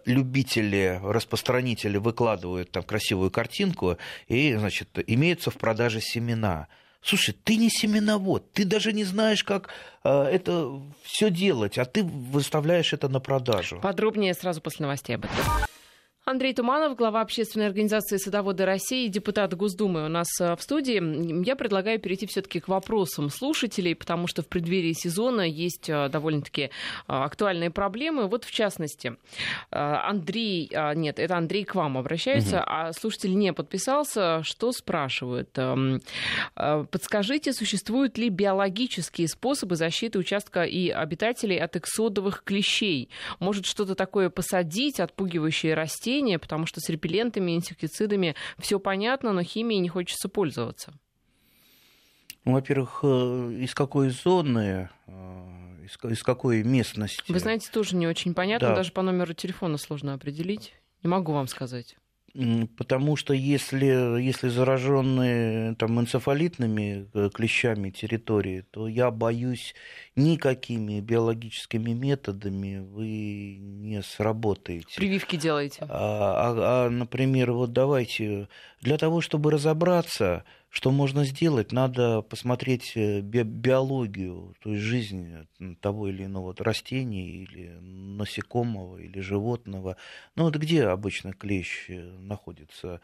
[0.06, 3.98] любители, распространители выкладывают там красивую картинку,
[4.28, 6.68] и, значит, имеются в продаже семена–
[7.04, 9.70] Слушай, ты не семеновод, ты даже не знаешь, как
[10.04, 10.70] э, это
[11.02, 13.80] все делать, а ты выставляешь это на продажу.
[13.82, 15.36] Подробнее сразу после новостей об этом.
[16.32, 21.44] Андрей Туманов, глава общественной организации «Садоводы России», депутат Госдумы у нас э, в студии.
[21.46, 26.62] Я предлагаю перейти все-таки к вопросам слушателей, потому что в преддверии сезона есть э, довольно-таки
[26.62, 26.70] э,
[27.06, 28.30] актуальные проблемы.
[28.30, 29.18] Вот в частности,
[29.72, 32.66] Андрей, нет, это Андрей к вам обращается, угу.
[32.66, 34.42] а слушатель не подписался.
[34.44, 35.50] Что спрашивают?
[35.58, 36.02] Эм,
[36.56, 43.10] подскажите, существуют ли биологические способы защиты участка и обитателей от эксодовых клещей?
[43.40, 46.21] Может, что-то такое посадить, отпугивающее растения?
[46.22, 50.94] Растения, потому что с репеллентами, инсектицидами все понятно, но химией не хочется пользоваться?
[52.46, 53.08] Ну, во-первых, э,
[53.62, 57.32] из какой зоны, э, из какой местности?
[57.32, 58.76] Вы знаете, тоже не очень понятно, да.
[58.76, 60.74] даже по номеру телефона сложно определить.
[61.04, 61.98] Не могу вам сказать.
[62.78, 69.76] Потому что если, если зараженные там, энцефалитными э, клещами территории, то я боюсь,
[70.16, 74.96] никакими биологическими методами вы не сработаете.
[74.96, 75.86] Прививки делаете.
[75.90, 78.48] А, а, а например, вот давайте,
[78.82, 81.74] для того, чтобы разобраться, что можно сделать?
[81.74, 85.46] Надо посмотреть э, би- биологию, то есть жизнь
[85.82, 89.98] того или иного растения, или насекомого, или животного.
[90.38, 93.02] Ну вот где обычно клещ э, находится,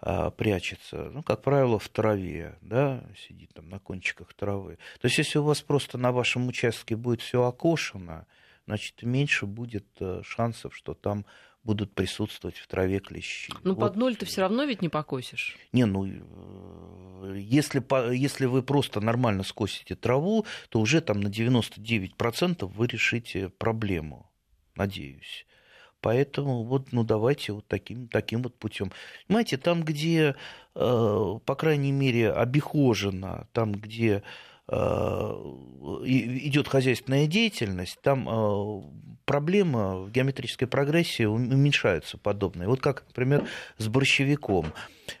[0.00, 1.10] а, прячется?
[1.10, 4.78] Ну, как правило, в траве, да, сидит там на кончиках травы.
[5.00, 8.26] То есть если у вас просто на вашем участке будет все окошено,
[8.64, 11.26] значит, меньше будет э, шансов, что там
[11.62, 13.52] будут присутствовать в траве клещи.
[13.62, 13.80] Ну, вот.
[13.80, 15.56] под ноль ты все равно ведь не покосишь.
[15.72, 16.04] Не, ну,
[17.34, 17.82] если,
[18.14, 24.30] если вы просто нормально скосите траву, то уже там на 99% вы решите проблему,
[24.74, 25.46] надеюсь.
[26.00, 28.90] Поэтому вот, ну, давайте вот таким, таким вот путем.
[29.26, 30.34] Понимаете, там, где,
[30.74, 34.22] э, по крайней мере, обихожено, там, где
[34.70, 38.84] идет хозяйственная деятельность, там
[39.24, 42.68] проблемы в геометрической прогрессии уменьшаются подобные.
[42.68, 43.46] Вот как, например,
[43.78, 44.72] с борщевиком.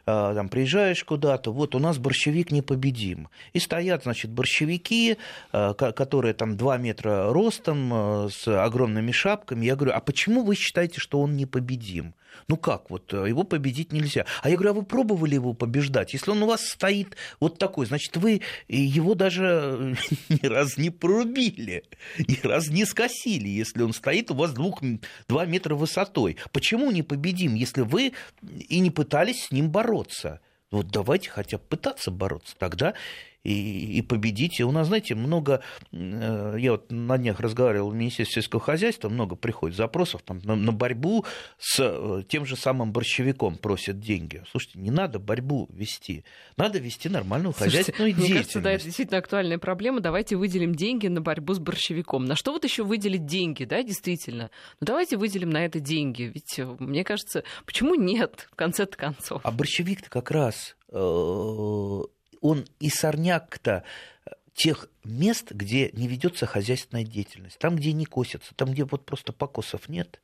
[0.04, 3.28] А, там приезжаешь куда-то, вот у нас борщевик непобедим.
[3.52, 5.16] И стоят, значит, борщевики,
[5.52, 9.64] которые там 2 метра ростом, с огромными шапками.
[9.66, 12.14] Я говорю, а почему вы считаете, что он непобедим?
[12.48, 14.26] Ну как, вот э, его победить нельзя.
[14.42, 16.12] А я говорю, а вы пробовали его побеждать?
[16.12, 19.96] Если он у вас стоит вот такой, значит, вы его даже
[20.28, 21.84] ни раз не порубили,
[22.18, 24.82] ни раз не скосили, если он стоит у вас двух,
[25.28, 26.36] 2 метра высотой.
[26.52, 28.12] Почему не победим, если вы
[28.68, 30.40] и не пытались с ним бороться?
[30.70, 32.54] Вот давайте хотя бы пытаться бороться.
[32.56, 32.94] Тогда
[33.44, 34.60] и, и победить.
[34.60, 35.62] И у нас, знаете, много,
[35.92, 40.56] э, я вот на днях разговаривал в Министерстве сельского хозяйства, много приходит запросов там, на,
[40.56, 41.24] на борьбу
[41.58, 44.42] с э, тем же самым борщевиком, просят деньги.
[44.50, 46.24] Слушайте, не надо борьбу вести,
[46.56, 48.52] надо вести нормальную Слушайте, хозяйственную мне деятельность.
[48.52, 50.00] Кажется, да, это действительно актуальная проблема.
[50.00, 52.24] Давайте выделим деньги на борьбу с борщевиком.
[52.24, 54.50] На что вот еще выделить деньги, да, действительно?
[54.80, 56.24] Ну давайте выделим на это деньги.
[56.34, 59.40] Ведь, э, мне кажется, почему нет, в конце-то концов?
[59.44, 60.76] А борщевик-то как раз
[62.40, 63.84] он и сорняк-то
[64.26, 69.04] э, тех мест, где не ведется хозяйственная деятельность, там, где не косятся, там, где вот
[69.04, 70.20] просто покосов нет.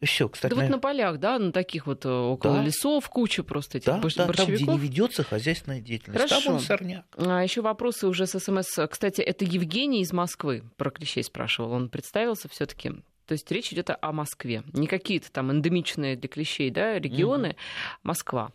[0.00, 0.50] И все, кстати.
[0.50, 0.62] Да на...
[0.62, 2.62] вот на полях, да, на таких вот э, около да.
[2.62, 4.14] лесов куча просто этих да, борщ...
[4.16, 4.66] да, борщевиков.
[4.66, 6.22] там, где не ведется хозяйственная деятельность.
[6.22, 6.42] Хорошо.
[6.42, 7.04] Там он сорняк.
[7.16, 8.78] А еще вопросы уже с СМС.
[8.90, 11.72] Кстати, это Евгений из Москвы про клещей спрашивал.
[11.72, 12.92] Он представился все-таки.
[13.30, 14.64] То есть речь идет о Москве.
[14.72, 17.56] Не какие-то там эндемичные для клещей да, регионы, угу.
[18.02, 18.50] Москва.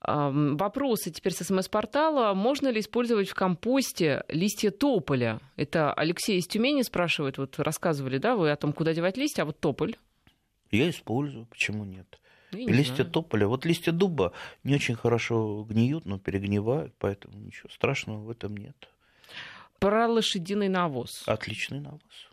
[0.00, 2.34] Вопросы теперь с СМС-портала.
[2.34, 5.38] Можно ли использовать в компосте листья тополя?
[5.54, 7.38] Это Алексей из Тюмени спрашивает.
[7.38, 9.94] Вот рассказывали, да, вы о том, куда девать листья, а вот тополь?
[10.72, 12.18] Я использую, почему нет?
[12.50, 13.12] И листья знаю.
[13.12, 13.46] тополя.
[13.46, 14.32] Вот листья дуба
[14.64, 18.88] не очень хорошо гниют, но перегнивают, поэтому ничего страшного в этом нет.
[19.78, 21.22] Про лошадиный навоз.
[21.26, 22.29] Отличный навоз.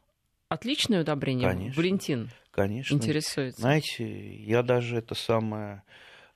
[0.50, 1.48] Отличное удобрение.
[1.48, 1.82] Конечно.
[1.82, 2.95] Валентин Конечно.
[2.95, 3.62] интересуется.
[3.62, 5.84] Знаете, я даже это самое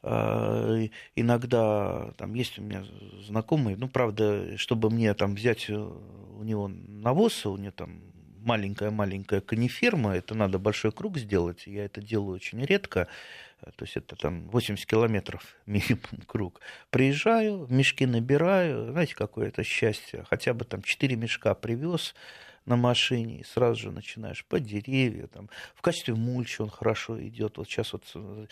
[0.03, 2.83] Э, иногда там есть у меня
[3.25, 8.01] знакомые, ну, правда, чтобы мне там взять у него навоз, у него там
[8.39, 13.07] маленькая-маленькая каниферма, это надо большой круг сделать, я это делаю очень редко,
[13.75, 16.61] то есть это там 80 километров минимум круг.
[16.89, 22.15] Приезжаю, мешки набираю, знаете, какое это счастье, хотя бы там 4 мешка привез,
[22.65, 27.57] на машине, и сразу же начинаешь по деревья, там, в качестве мульчи он хорошо идет.
[27.57, 28.47] Вот сейчас вот, э,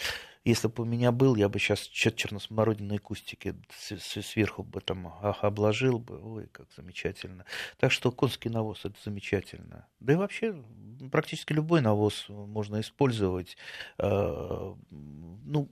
[0.46, 6.20] если бы у меня был, я бы сейчас черносмородинные кустики сверху бы там обложил бы,
[6.22, 7.46] ой, как замечательно.
[7.78, 9.88] Так что конский навоз это замечательно.
[10.00, 10.56] Да и вообще
[11.12, 13.58] практически любой навоз можно использовать.
[13.98, 15.70] Э, ну,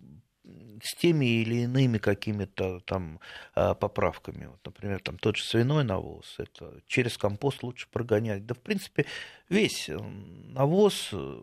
[0.82, 3.20] с теми или иными какими-то там
[3.56, 4.46] а, поправками.
[4.46, 8.46] Вот, например, там тот же свиной навоз, это через компост лучше прогонять.
[8.46, 9.06] Да, в принципе,
[9.50, 11.40] весь э, навоз э,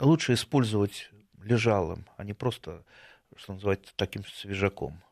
[0.00, 1.10] лучше использовать
[1.42, 2.84] лежалым, а не просто,
[3.36, 5.02] что называется, таким свежаком.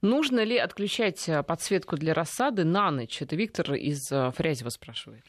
[0.00, 3.20] Нужно ли отключать э, подсветку для рассады на ночь?
[3.20, 5.24] Это Виктор из Фрязева спрашивает.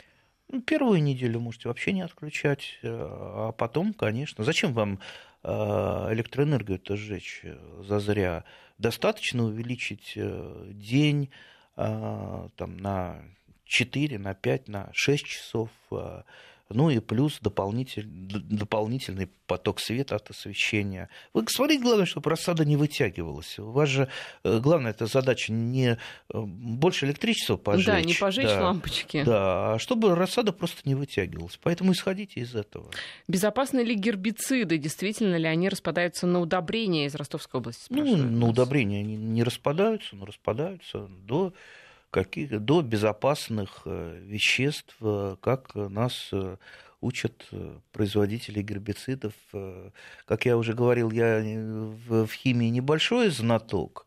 [0.51, 4.43] Ну, первую неделю можете вообще не отключать, а потом, конечно.
[4.43, 4.99] Зачем вам
[5.41, 8.43] Э, электроэнергию-то сжечь э, зазря.
[8.77, 11.29] Достаточно увеличить э, день
[11.75, 13.23] там, на
[13.63, 15.69] 4, на 5, на 6 часов
[16.69, 21.09] ну и плюс дополнитель, дополнительный поток света от освещения.
[21.33, 23.57] Вы смотрите, главное, чтобы рассада не вытягивалась.
[23.57, 24.07] У вас же
[24.43, 25.97] э, главная эта задача не э,
[26.39, 27.87] больше электричества пожечь.
[27.87, 29.23] Да, не пожечь да, лампочки.
[29.23, 31.57] Да, а чтобы рассада просто не вытягивалась.
[31.61, 32.91] Поэтому исходите из этого.
[33.27, 34.77] Безопасны ли гербициды?
[34.77, 37.87] Действительно ли они распадаются на удобрения из Ростовской области?
[37.89, 41.53] Ну, на удобрения они не распадаются, но распадаются до
[42.11, 46.57] каких, до безопасных э, веществ, э, как нас э,
[47.01, 47.49] учат
[47.93, 49.33] производители гербицидов.
[50.25, 54.05] Как я уже говорил, я в химии небольшой знаток.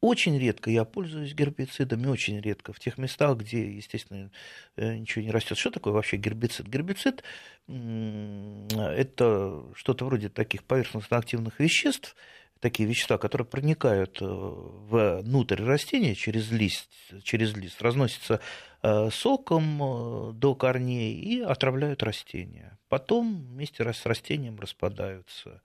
[0.00, 2.72] Очень редко я пользуюсь гербицидами, очень редко.
[2.72, 4.32] В тех местах, где, естественно,
[4.76, 5.58] ничего не растет.
[5.58, 6.66] Что такое вообще гербицид?
[6.66, 7.22] Гербицид–
[7.68, 12.16] это что-то вроде таких поверхностно-активных веществ,
[12.60, 16.88] такие вещества, которые проникают э, внутрь растения через лист,
[17.22, 18.40] через лист разносятся
[18.82, 22.78] э, соком э, до корней и отравляют растения.
[22.88, 25.62] Потом вместе с растением распадаются.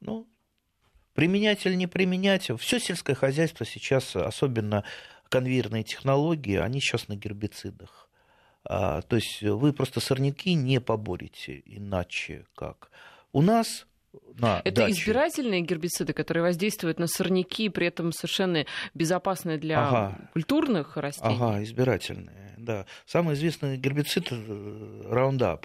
[0.00, 0.28] Ну,
[1.14, 4.84] применять или не применять, все сельское хозяйство сейчас, особенно
[5.28, 8.08] конвейерные технологии, они сейчас на гербицидах.
[8.64, 12.90] А, то есть вы просто сорняки не поборете иначе как.
[13.32, 13.97] У нас Э,
[14.38, 14.92] на Это даче.
[14.92, 18.64] избирательные гербициды, которые воздействуют на сорняки, при этом совершенно
[18.94, 20.30] безопасны для Ага.
[20.32, 21.34] культурных растений.
[21.40, 22.86] Ага, избирательные, да.
[23.06, 24.34] Самый известный гербицид э,
[25.10, 25.64] Roundup.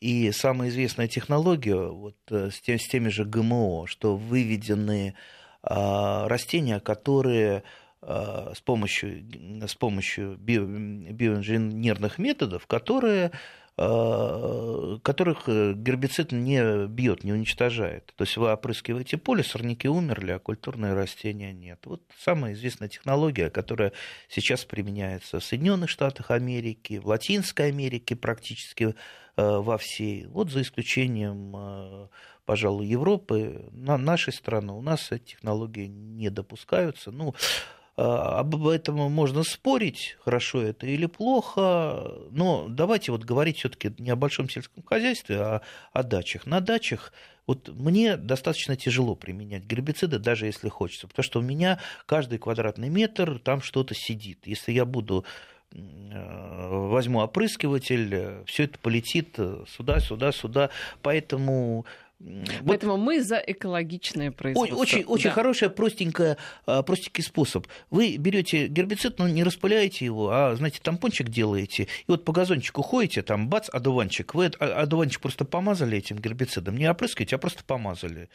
[0.00, 5.14] И самая известная технология вот, э, с, тем- с теми же ГМО, что выведены
[5.62, 7.62] а, растения, которые
[8.00, 9.24] а, с помощью,
[9.64, 10.66] с помощью био-
[11.12, 13.30] биоинженерных методов, которые,
[13.76, 18.12] которых э, гербицид не бьет, не уничтожает.
[18.16, 21.80] То есть вы опрыскиваете поле, сорняки умерли, а культурные растения нет.
[21.86, 23.92] Вот самая известная технология, которая
[24.28, 28.92] сейчас применяется в Соединенных Штатах Америки, в Латинской Америке практически э,
[29.36, 30.26] во всей.
[30.26, 32.08] Вот за исключением, э,
[32.44, 37.10] пожалуй, Европы, на нашей страны у нас эти технологии не допускаются.
[37.10, 43.92] Ну, э, об этом можно спорить, хорошо это или плохо, но давайте вот говорить все-таки
[43.98, 45.62] не о большом сельском хозяйстве, а
[45.92, 46.46] о дачах.
[46.46, 47.12] На дачах
[47.46, 52.88] вот мне достаточно тяжело применять гербициды, даже если хочется, потому что у меня каждый квадратный
[52.88, 54.46] метр там что-то сидит.
[54.46, 55.26] Если я буду
[55.72, 59.36] э, возьму опрыскиватель, все это полетит
[59.68, 60.70] сюда, сюда, сюда.
[61.02, 61.84] Поэтому
[62.22, 64.76] вот Поэтому мы за экологичное производство.
[64.76, 65.34] Очень, очень Да.
[65.34, 67.66] хороший, простенькая, а, простенький способ.
[67.90, 72.82] Вы берете гербицид, но не распыляете его, а, знаете, тампончик делаете, и вот по газончику
[72.82, 74.34] ходите, там, бац, одуванчик.
[74.34, 78.28] Вы а- одуванчик просто помазали этим гербицидом, не опрыскиваете, а просто помазали.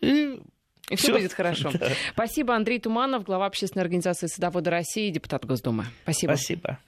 [0.00, 0.40] И
[0.90, 1.70] И все будет хорошо.
[1.78, 1.88] Да.
[2.12, 5.86] Спасибо, Андрей Туманов, глава общественной организации «Садоводы России», депутат Госдумы.
[6.02, 6.32] Спасибо.
[6.32, 6.78] Спасибо.